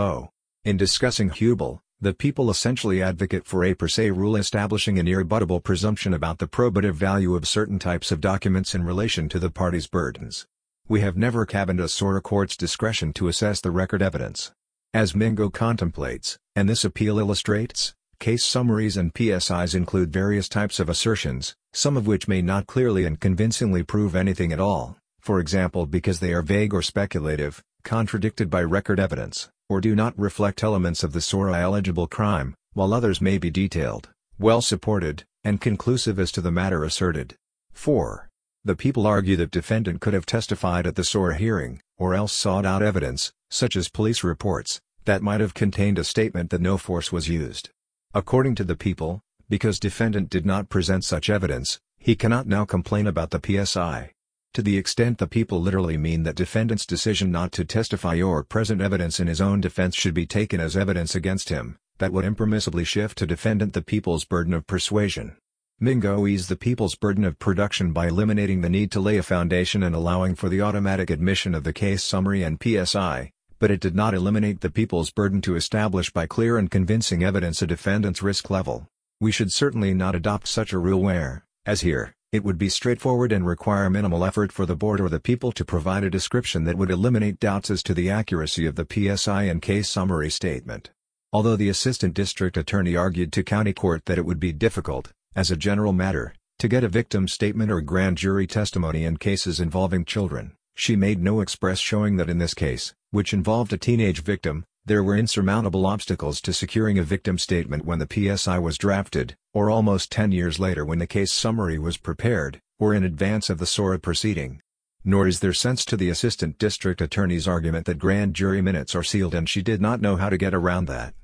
In 0.62 0.76
discussing 0.76 1.30
Hubel, 1.30 1.80
the 2.02 2.12
people 2.12 2.50
essentially 2.50 3.02
advocate 3.02 3.46
for 3.46 3.64
a 3.64 3.72
per 3.72 3.88
se 3.88 4.10
rule 4.10 4.36
establishing 4.36 4.98
an 4.98 5.06
irrebuttable 5.06 5.64
presumption 5.64 6.12
about 6.12 6.36
the 6.36 6.46
probative 6.46 6.96
value 6.96 7.34
of 7.34 7.48
certain 7.48 7.78
types 7.78 8.12
of 8.12 8.20
documents 8.20 8.74
in 8.74 8.84
relation 8.84 9.26
to 9.30 9.38
the 9.38 9.48
parties' 9.48 9.86
burdens. 9.86 10.46
We 10.88 11.00
have 11.00 11.16
never 11.16 11.44
cabined 11.44 11.80
a 11.80 11.88
SORA 11.88 12.20
court's 12.22 12.56
discretion 12.56 13.12
to 13.14 13.26
assess 13.26 13.60
the 13.60 13.72
record 13.72 14.02
evidence. 14.02 14.52
As 14.94 15.16
Mingo 15.16 15.50
contemplates, 15.50 16.38
and 16.54 16.68
this 16.68 16.84
appeal 16.84 17.18
illustrates, 17.18 17.92
case 18.20 18.44
summaries 18.44 18.96
and 18.96 19.12
PSIs 19.12 19.74
include 19.74 20.12
various 20.12 20.48
types 20.48 20.78
of 20.78 20.88
assertions, 20.88 21.56
some 21.72 21.96
of 21.96 22.06
which 22.06 22.28
may 22.28 22.40
not 22.40 22.68
clearly 22.68 23.04
and 23.04 23.18
convincingly 23.18 23.82
prove 23.82 24.14
anything 24.14 24.52
at 24.52 24.60
all, 24.60 24.96
for 25.18 25.40
example 25.40 25.86
because 25.86 26.20
they 26.20 26.32
are 26.32 26.40
vague 26.40 26.72
or 26.72 26.82
speculative, 26.82 27.64
contradicted 27.82 28.48
by 28.48 28.62
record 28.62 29.00
evidence, 29.00 29.48
or 29.68 29.80
do 29.80 29.96
not 29.96 30.16
reflect 30.16 30.62
elements 30.62 31.02
of 31.02 31.12
the 31.12 31.20
SORA-eligible 31.20 32.06
crime, 32.06 32.54
while 32.74 32.94
others 32.94 33.20
may 33.20 33.38
be 33.38 33.50
detailed, 33.50 34.10
well 34.38 34.62
supported, 34.62 35.24
and 35.42 35.60
conclusive 35.60 36.20
as 36.20 36.30
to 36.30 36.40
the 36.40 36.52
matter 36.52 36.84
asserted. 36.84 37.34
4. 37.72 38.28
The 38.66 38.74
people 38.74 39.06
argue 39.06 39.36
that 39.36 39.52
defendant 39.52 40.00
could 40.00 40.12
have 40.12 40.26
testified 40.26 40.88
at 40.88 40.96
the 40.96 41.04
SORA 41.04 41.36
hearing, 41.36 41.80
or 41.98 42.16
else 42.16 42.32
sought 42.32 42.66
out 42.66 42.82
evidence, 42.82 43.32
such 43.48 43.76
as 43.76 43.88
police 43.88 44.24
reports, 44.24 44.80
that 45.04 45.22
might 45.22 45.40
have 45.40 45.54
contained 45.54 46.00
a 46.00 46.02
statement 46.02 46.50
that 46.50 46.60
no 46.60 46.76
force 46.76 47.12
was 47.12 47.28
used. 47.28 47.70
According 48.12 48.56
to 48.56 48.64
the 48.64 48.74
people, 48.74 49.20
because 49.48 49.78
defendant 49.78 50.30
did 50.30 50.44
not 50.44 50.68
present 50.68 51.04
such 51.04 51.30
evidence, 51.30 51.78
he 51.96 52.16
cannot 52.16 52.48
now 52.48 52.64
complain 52.64 53.06
about 53.06 53.30
the 53.30 53.40
PSI. 53.40 54.10
To 54.54 54.62
the 54.62 54.76
extent 54.76 55.18
the 55.18 55.28
people 55.28 55.60
literally 55.60 55.96
mean 55.96 56.24
that 56.24 56.34
defendant's 56.34 56.86
decision 56.86 57.30
not 57.30 57.52
to 57.52 57.64
testify 57.64 58.20
or 58.20 58.42
present 58.42 58.80
evidence 58.80 59.20
in 59.20 59.28
his 59.28 59.40
own 59.40 59.60
defense 59.60 59.94
should 59.94 60.12
be 60.12 60.26
taken 60.26 60.58
as 60.58 60.76
evidence 60.76 61.14
against 61.14 61.50
him, 61.50 61.76
that 61.98 62.12
would 62.12 62.24
impermissibly 62.24 62.84
shift 62.84 63.16
to 63.18 63.28
defendant 63.28 63.74
the 63.74 63.80
people's 63.80 64.24
burden 64.24 64.52
of 64.52 64.66
persuasion. 64.66 65.36
Mingo 65.78 66.26
eased 66.26 66.48
the 66.48 66.56
people's 66.56 66.94
burden 66.94 67.22
of 67.22 67.38
production 67.38 67.92
by 67.92 68.06
eliminating 68.08 68.62
the 68.62 68.70
need 68.70 68.90
to 68.92 68.98
lay 68.98 69.18
a 69.18 69.22
foundation 69.22 69.82
and 69.82 69.94
allowing 69.94 70.34
for 70.34 70.48
the 70.48 70.62
automatic 70.62 71.10
admission 71.10 71.54
of 71.54 71.64
the 71.64 71.72
case 71.74 72.02
summary 72.02 72.42
and 72.42 72.58
PSI, 72.62 73.30
but 73.58 73.70
it 73.70 73.78
did 73.78 73.94
not 73.94 74.14
eliminate 74.14 74.62
the 74.62 74.70
people's 74.70 75.10
burden 75.10 75.42
to 75.42 75.54
establish 75.54 76.10
by 76.10 76.24
clear 76.24 76.56
and 76.56 76.70
convincing 76.70 77.22
evidence 77.22 77.60
a 77.60 77.66
defendant's 77.66 78.22
risk 78.22 78.48
level. 78.48 78.86
We 79.20 79.30
should 79.30 79.52
certainly 79.52 79.92
not 79.92 80.14
adopt 80.14 80.48
such 80.48 80.72
a 80.72 80.78
rule 80.78 81.02
where, 81.02 81.44
as 81.66 81.82
here, 81.82 82.14
it 82.32 82.42
would 82.42 82.56
be 82.56 82.70
straightforward 82.70 83.30
and 83.30 83.46
require 83.46 83.90
minimal 83.90 84.24
effort 84.24 84.52
for 84.52 84.64
the 84.64 84.76
board 84.76 84.98
or 84.98 85.10
the 85.10 85.20
people 85.20 85.52
to 85.52 85.62
provide 85.62 86.04
a 86.04 86.10
description 86.10 86.64
that 86.64 86.78
would 86.78 86.90
eliminate 86.90 87.38
doubts 87.38 87.70
as 87.70 87.82
to 87.82 87.92
the 87.92 88.08
accuracy 88.08 88.64
of 88.64 88.76
the 88.76 88.86
PSI 88.90 89.42
and 89.42 89.60
case 89.60 89.90
summary 89.90 90.30
statement. 90.30 90.90
Although 91.34 91.56
the 91.56 91.68
assistant 91.68 92.14
district 92.14 92.56
attorney 92.56 92.96
argued 92.96 93.30
to 93.34 93.42
county 93.42 93.74
court 93.74 94.06
that 94.06 94.16
it 94.16 94.24
would 94.24 94.40
be 94.40 94.54
difficult, 94.54 95.12
as 95.36 95.50
a 95.50 95.56
general 95.56 95.92
matter, 95.92 96.34
to 96.58 96.66
get 96.66 96.82
a 96.82 96.88
victim 96.88 97.28
statement 97.28 97.70
or 97.70 97.82
grand 97.82 98.16
jury 98.16 98.46
testimony 98.46 99.04
in 99.04 99.18
cases 99.18 99.60
involving 99.60 100.02
children, 100.02 100.56
she 100.74 100.96
made 100.96 101.22
no 101.22 101.40
express 101.40 101.78
showing 101.78 102.16
that 102.16 102.30
in 102.30 102.38
this 102.38 102.54
case, 102.54 102.94
which 103.10 103.34
involved 103.34 103.70
a 103.74 103.76
teenage 103.76 104.22
victim, 104.22 104.64
there 104.86 105.02
were 105.02 105.14
insurmountable 105.14 105.84
obstacles 105.84 106.40
to 106.40 106.54
securing 106.54 106.98
a 106.98 107.02
victim 107.02 107.36
statement 107.36 107.84
when 107.84 107.98
the 107.98 108.36
PSI 108.36 108.58
was 108.58 108.78
drafted, 108.78 109.36
or 109.52 109.68
almost 109.68 110.10
10 110.10 110.32
years 110.32 110.58
later 110.58 110.86
when 110.86 111.00
the 111.00 111.06
case 111.06 111.32
summary 111.32 111.78
was 111.78 111.98
prepared, 111.98 112.58
or 112.78 112.94
in 112.94 113.04
advance 113.04 113.50
of 113.50 113.58
the 113.58 113.66
SORA 113.66 113.98
proceeding. 113.98 114.62
Nor 115.04 115.28
is 115.28 115.40
there 115.40 115.52
sense 115.52 115.84
to 115.84 115.98
the 115.98 116.08
assistant 116.08 116.56
district 116.56 117.02
attorney's 117.02 117.46
argument 117.46 117.84
that 117.84 117.98
grand 117.98 118.34
jury 118.34 118.62
minutes 118.62 118.94
are 118.94 119.02
sealed 119.02 119.34
and 119.34 119.48
she 119.48 119.60
did 119.60 119.82
not 119.82 120.00
know 120.00 120.16
how 120.16 120.30
to 120.30 120.38
get 120.38 120.54
around 120.54 120.86
that. 120.86 121.14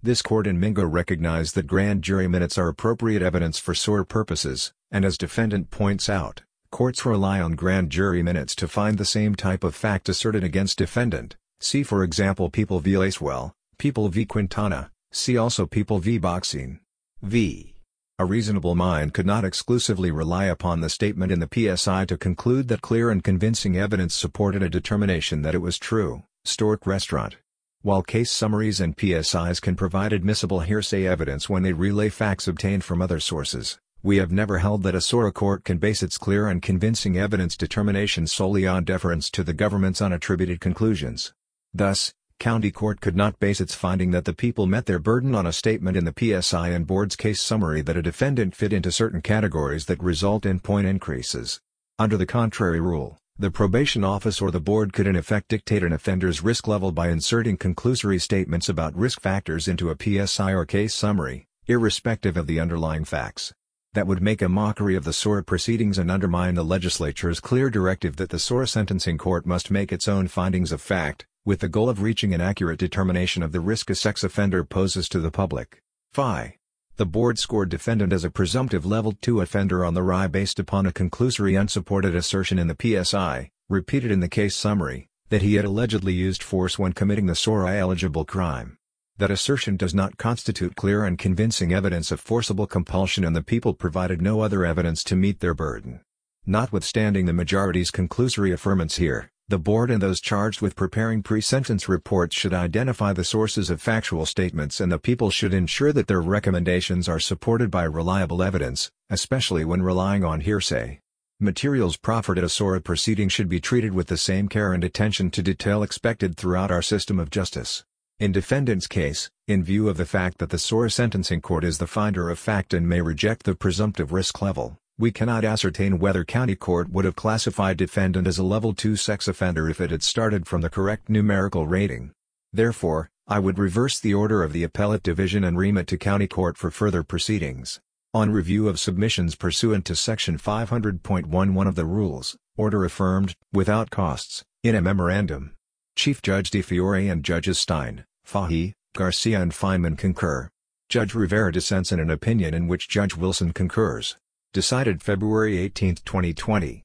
This 0.00 0.22
court 0.22 0.46
in 0.46 0.60
Mingo 0.60 0.86
recognized 0.86 1.56
that 1.56 1.66
grand 1.66 2.02
jury 2.02 2.28
minutes 2.28 2.56
are 2.56 2.68
appropriate 2.68 3.20
evidence 3.20 3.58
for 3.58 3.74
SORA 3.74 4.06
purposes, 4.06 4.72
and 4.92 5.04
as 5.04 5.18
defendant 5.18 5.72
points 5.72 6.08
out, 6.08 6.42
courts 6.70 7.04
rely 7.04 7.40
on 7.40 7.56
grand 7.56 7.90
jury 7.90 8.22
minutes 8.22 8.54
to 8.56 8.68
find 8.68 8.96
the 8.96 9.04
same 9.04 9.34
type 9.34 9.64
of 9.64 9.74
fact 9.74 10.08
asserted 10.08 10.44
against 10.44 10.78
defendant, 10.78 11.34
see 11.58 11.82
for 11.82 12.04
example 12.04 12.48
People 12.48 12.78
v. 12.78 12.96
Lacewell, 12.96 13.50
People 13.76 14.08
v. 14.08 14.24
Quintana, 14.24 14.92
see 15.10 15.36
also 15.36 15.66
People 15.66 15.98
v. 15.98 16.16
Boxing. 16.16 16.78
v. 17.20 17.74
A 18.20 18.24
reasonable 18.24 18.76
mind 18.76 19.12
could 19.12 19.26
not 19.26 19.44
exclusively 19.44 20.12
rely 20.12 20.44
upon 20.44 20.80
the 20.80 20.88
statement 20.88 21.32
in 21.32 21.40
the 21.40 21.76
PSI 21.76 22.04
to 22.04 22.16
conclude 22.16 22.68
that 22.68 22.82
clear 22.82 23.10
and 23.10 23.24
convincing 23.24 23.76
evidence 23.76 24.14
supported 24.14 24.62
a 24.62 24.68
determination 24.68 25.42
that 25.42 25.56
it 25.56 25.58
was 25.58 25.76
true. 25.76 26.22
Stork 26.44 26.86
Restaurant 26.86 27.36
while 27.82 28.02
case 28.02 28.30
summaries 28.30 28.80
and 28.80 28.96
PSIs 28.96 29.60
can 29.60 29.76
provide 29.76 30.12
admissible 30.12 30.60
hearsay 30.60 31.06
evidence 31.06 31.48
when 31.48 31.62
they 31.62 31.72
relay 31.72 32.08
facts 32.08 32.48
obtained 32.48 32.82
from 32.82 33.00
other 33.00 33.20
sources, 33.20 33.78
we 34.02 34.16
have 34.16 34.32
never 34.32 34.58
held 34.58 34.82
that 34.82 34.96
a 34.96 35.00
SORA 35.00 35.30
court 35.30 35.62
can 35.62 35.78
base 35.78 36.02
its 36.02 36.18
clear 36.18 36.48
and 36.48 36.60
convincing 36.60 37.16
evidence 37.16 37.56
determination 37.56 38.26
solely 38.26 38.66
on 38.66 38.82
deference 38.82 39.30
to 39.30 39.44
the 39.44 39.52
government's 39.52 40.00
unattributed 40.00 40.58
conclusions. 40.58 41.32
Thus, 41.72 42.12
county 42.40 42.72
court 42.72 43.00
could 43.00 43.16
not 43.16 43.38
base 43.38 43.60
its 43.60 43.74
finding 43.74 44.10
that 44.10 44.24
the 44.24 44.32
people 44.32 44.66
met 44.66 44.86
their 44.86 44.98
burden 44.98 45.34
on 45.34 45.46
a 45.46 45.52
statement 45.52 45.96
in 45.96 46.04
the 46.04 46.42
PSI 46.42 46.70
and 46.70 46.86
board's 46.86 47.14
case 47.16 47.40
summary 47.40 47.82
that 47.82 47.96
a 47.96 48.02
defendant 48.02 48.56
fit 48.56 48.72
into 48.72 48.90
certain 48.90 49.22
categories 49.22 49.86
that 49.86 50.02
result 50.02 50.44
in 50.44 50.58
point 50.58 50.86
increases. 50.86 51.60
Under 51.98 52.16
the 52.16 52.26
contrary 52.26 52.80
rule, 52.80 53.18
the 53.40 53.52
probation 53.52 54.02
office 54.02 54.40
or 54.40 54.50
the 54.50 54.60
board 54.60 54.92
could 54.92 55.06
in 55.06 55.14
effect 55.14 55.46
dictate 55.46 55.84
an 55.84 55.92
offender's 55.92 56.42
risk 56.42 56.66
level 56.66 56.90
by 56.90 57.08
inserting 57.08 57.56
conclusory 57.56 58.20
statements 58.20 58.68
about 58.68 58.96
risk 58.96 59.20
factors 59.20 59.68
into 59.68 59.90
a 59.90 60.26
PSI 60.26 60.52
or 60.52 60.64
case 60.64 60.92
summary, 60.92 61.46
irrespective 61.68 62.36
of 62.36 62.48
the 62.48 62.58
underlying 62.58 63.04
facts. 63.04 63.52
That 63.94 64.08
would 64.08 64.20
make 64.20 64.42
a 64.42 64.48
mockery 64.48 64.96
of 64.96 65.04
the 65.04 65.12
SORA 65.12 65.44
proceedings 65.44 65.98
and 65.98 66.10
undermine 66.10 66.56
the 66.56 66.64
legislature's 66.64 67.38
clear 67.38 67.70
directive 67.70 68.16
that 68.16 68.30
the 68.30 68.40
SORA 68.40 68.66
sentencing 68.66 69.18
court 69.18 69.46
must 69.46 69.70
make 69.70 69.92
its 69.92 70.08
own 70.08 70.26
findings 70.26 70.72
of 70.72 70.80
fact, 70.80 71.24
with 71.44 71.60
the 71.60 71.68
goal 71.68 71.88
of 71.88 72.02
reaching 72.02 72.34
an 72.34 72.40
accurate 72.40 72.80
determination 72.80 73.44
of 73.44 73.52
the 73.52 73.60
risk 73.60 73.88
a 73.88 73.94
sex 73.94 74.24
offender 74.24 74.64
poses 74.64 75.08
to 75.10 75.20
the 75.20 75.30
public. 75.30 75.80
Phi. 76.12 76.57
The 76.98 77.06
board 77.06 77.38
scored 77.38 77.68
defendant 77.68 78.12
as 78.12 78.24
a 78.24 78.30
presumptive 78.30 78.84
level 78.84 79.12
2 79.12 79.40
offender 79.40 79.84
on 79.84 79.94
the 79.94 80.02
RI 80.02 80.26
based 80.26 80.58
upon 80.58 80.84
a 80.84 80.90
conclusory 80.90 81.56
unsupported 81.56 82.12
assertion 82.12 82.58
in 82.58 82.66
the 82.66 83.04
PSI, 83.04 83.52
repeated 83.68 84.10
in 84.10 84.18
the 84.18 84.28
case 84.28 84.56
summary, 84.56 85.06
that 85.28 85.40
he 85.40 85.54
had 85.54 85.64
allegedly 85.64 86.12
used 86.12 86.42
force 86.42 86.76
when 86.76 86.92
committing 86.92 87.26
the 87.26 87.36
SORA-eligible 87.36 88.24
crime. 88.24 88.78
That 89.16 89.30
assertion 89.30 89.76
does 89.76 89.94
not 89.94 90.16
constitute 90.16 90.74
clear 90.74 91.04
and 91.04 91.16
convincing 91.16 91.72
evidence 91.72 92.10
of 92.10 92.18
forcible 92.18 92.66
compulsion 92.66 93.22
and 93.24 93.36
the 93.36 93.44
people 93.44 93.74
provided 93.74 94.20
no 94.20 94.40
other 94.40 94.64
evidence 94.64 95.04
to 95.04 95.14
meet 95.14 95.38
their 95.38 95.54
burden. 95.54 96.00
Notwithstanding 96.46 97.26
the 97.26 97.32
majority's 97.32 97.92
conclusory 97.92 98.52
affirmance 98.52 98.96
here, 98.96 99.30
the 99.50 99.58
board 99.58 99.90
and 99.90 100.02
those 100.02 100.20
charged 100.20 100.60
with 100.60 100.76
preparing 100.76 101.22
pre-sentence 101.22 101.88
reports 101.88 102.36
should 102.36 102.52
identify 102.52 103.14
the 103.14 103.24
sources 103.24 103.70
of 103.70 103.80
factual 103.80 104.26
statements 104.26 104.78
and 104.78 104.92
the 104.92 104.98
people 104.98 105.30
should 105.30 105.54
ensure 105.54 105.90
that 105.90 106.06
their 106.06 106.20
recommendations 106.20 107.08
are 107.08 107.18
supported 107.18 107.70
by 107.70 107.84
reliable 107.84 108.42
evidence, 108.42 108.90
especially 109.08 109.64
when 109.64 109.80
relying 109.80 110.22
on 110.22 110.42
hearsay. 110.42 111.00
Materials 111.40 111.96
proffered 111.96 112.36
at 112.36 112.44
a 112.44 112.48
SORA 112.48 112.82
proceeding 112.82 113.30
should 113.30 113.48
be 113.48 113.58
treated 113.58 113.94
with 113.94 114.08
the 114.08 114.18
same 114.18 114.48
care 114.48 114.74
and 114.74 114.84
attention 114.84 115.30
to 115.30 115.42
detail 115.42 115.82
expected 115.82 116.36
throughout 116.36 116.70
our 116.70 116.82
system 116.82 117.18
of 117.18 117.30
justice. 117.30 117.84
In 118.18 118.32
defendant's 118.32 118.86
case, 118.86 119.30
in 119.46 119.64
view 119.64 119.88
of 119.88 119.96
the 119.96 120.04
fact 120.04 120.38
that 120.38 120.50
the 120.50 120.58
SORA 120.58 120.90
sentencing 120.90 121.40
court 121.40 121.64
is 121.64 121.78
the 121.78 121.86
finder 121.86 122.28
of 122.28 122.38
fact 122.38 122.74
and 122.74 122.86
may 122.86 123.00
reject 123.00 123.44
the 123.44 123.54
presumptive 123.54 124.12
risk 124.12 124.42
level, 124.42 124.76
we 124.98 125.12
cannot 125.12 125.44
ascertain 125.44 126.00
whether 126.00 126.24
county 126.24 126.56
court 126.56 126.90
would 126.90 127.04
have 127.04 127.14
classified 127.14 127.76
defendant 127.76 128.26
as 128.26 128.36
a 128.36 128.42
level 128.42 128.74
2 128.74 128.96
sex 128.96 129.28
offender 129.28 129.70
if 129.70 129.80
it 129.80 129.92
had 129.92 130.02
started 130.02 130.46
from 130.46 130.60
the 130.60 130.68
correct 130.68 131.08
numerical 131.08 131.66
rating. 131.66 132.10
Therefore, 132.52 133.08
I 133.26 133.38
would 133.38 133.58
reverse 133.58 134.00
the 134.00 134.14
order 134.14 134.42
of 134.42 134.52
the 134.52 134.64
appellate 134.64 135.02
division 135.02 135.44
and 135.44 135.56
remit 135.56 135.86
to 135.88 135.98
county 135.98 136.26
court 136.26 136.56
for 136.56 136.70
further 136.70 137.02
proceedings. 137.02 137.78
On 138.12 138.32
review 138.32 138.68
of 138.68 138.80
submissions 138.80 139.36
pursuant 139.36 139.84
to 139.84 139.94
section 139.94 140.38
500.11 140.38 141.68
of 141.68 141.74
the 141.74 141.84
rules, 141.84 142.36
order 142.56 142.84
affirmed, 142.84 143.36
without 143.52 143.90
costs, 143.90 144.42
in 144.64 144.74
a 144.74 144.80
memorandum. 144.80 145.54
Chief 145.94 146.22
Judge 146.22 146.50
DiFiore 146.50 147.12
and 147.12 147.22
Judges 147.22 147.58
Stein, 147.58 148.04
Fahey, 148.24 148.72
Garcia 148.96 149.40
and 149.40 149.52
Feinman 149.52 149.96
concur. 149.96 150.48
Judge 150.88 151.14
Rivera 151.14 151.52
dissents 151.52 151.92
in 151.92 152.00
an 152.00 152.10
opinion 152.10 152.54
in 152.54 152.66
which 152.66 152.88
Judge 152.88 153.14
Wilson 153.14 153.52
concurs. 153.52 154.16
Decided 154.54 155.02
February 155.02 155.58
18, 155.58 155.96
2020. 156.06 156.82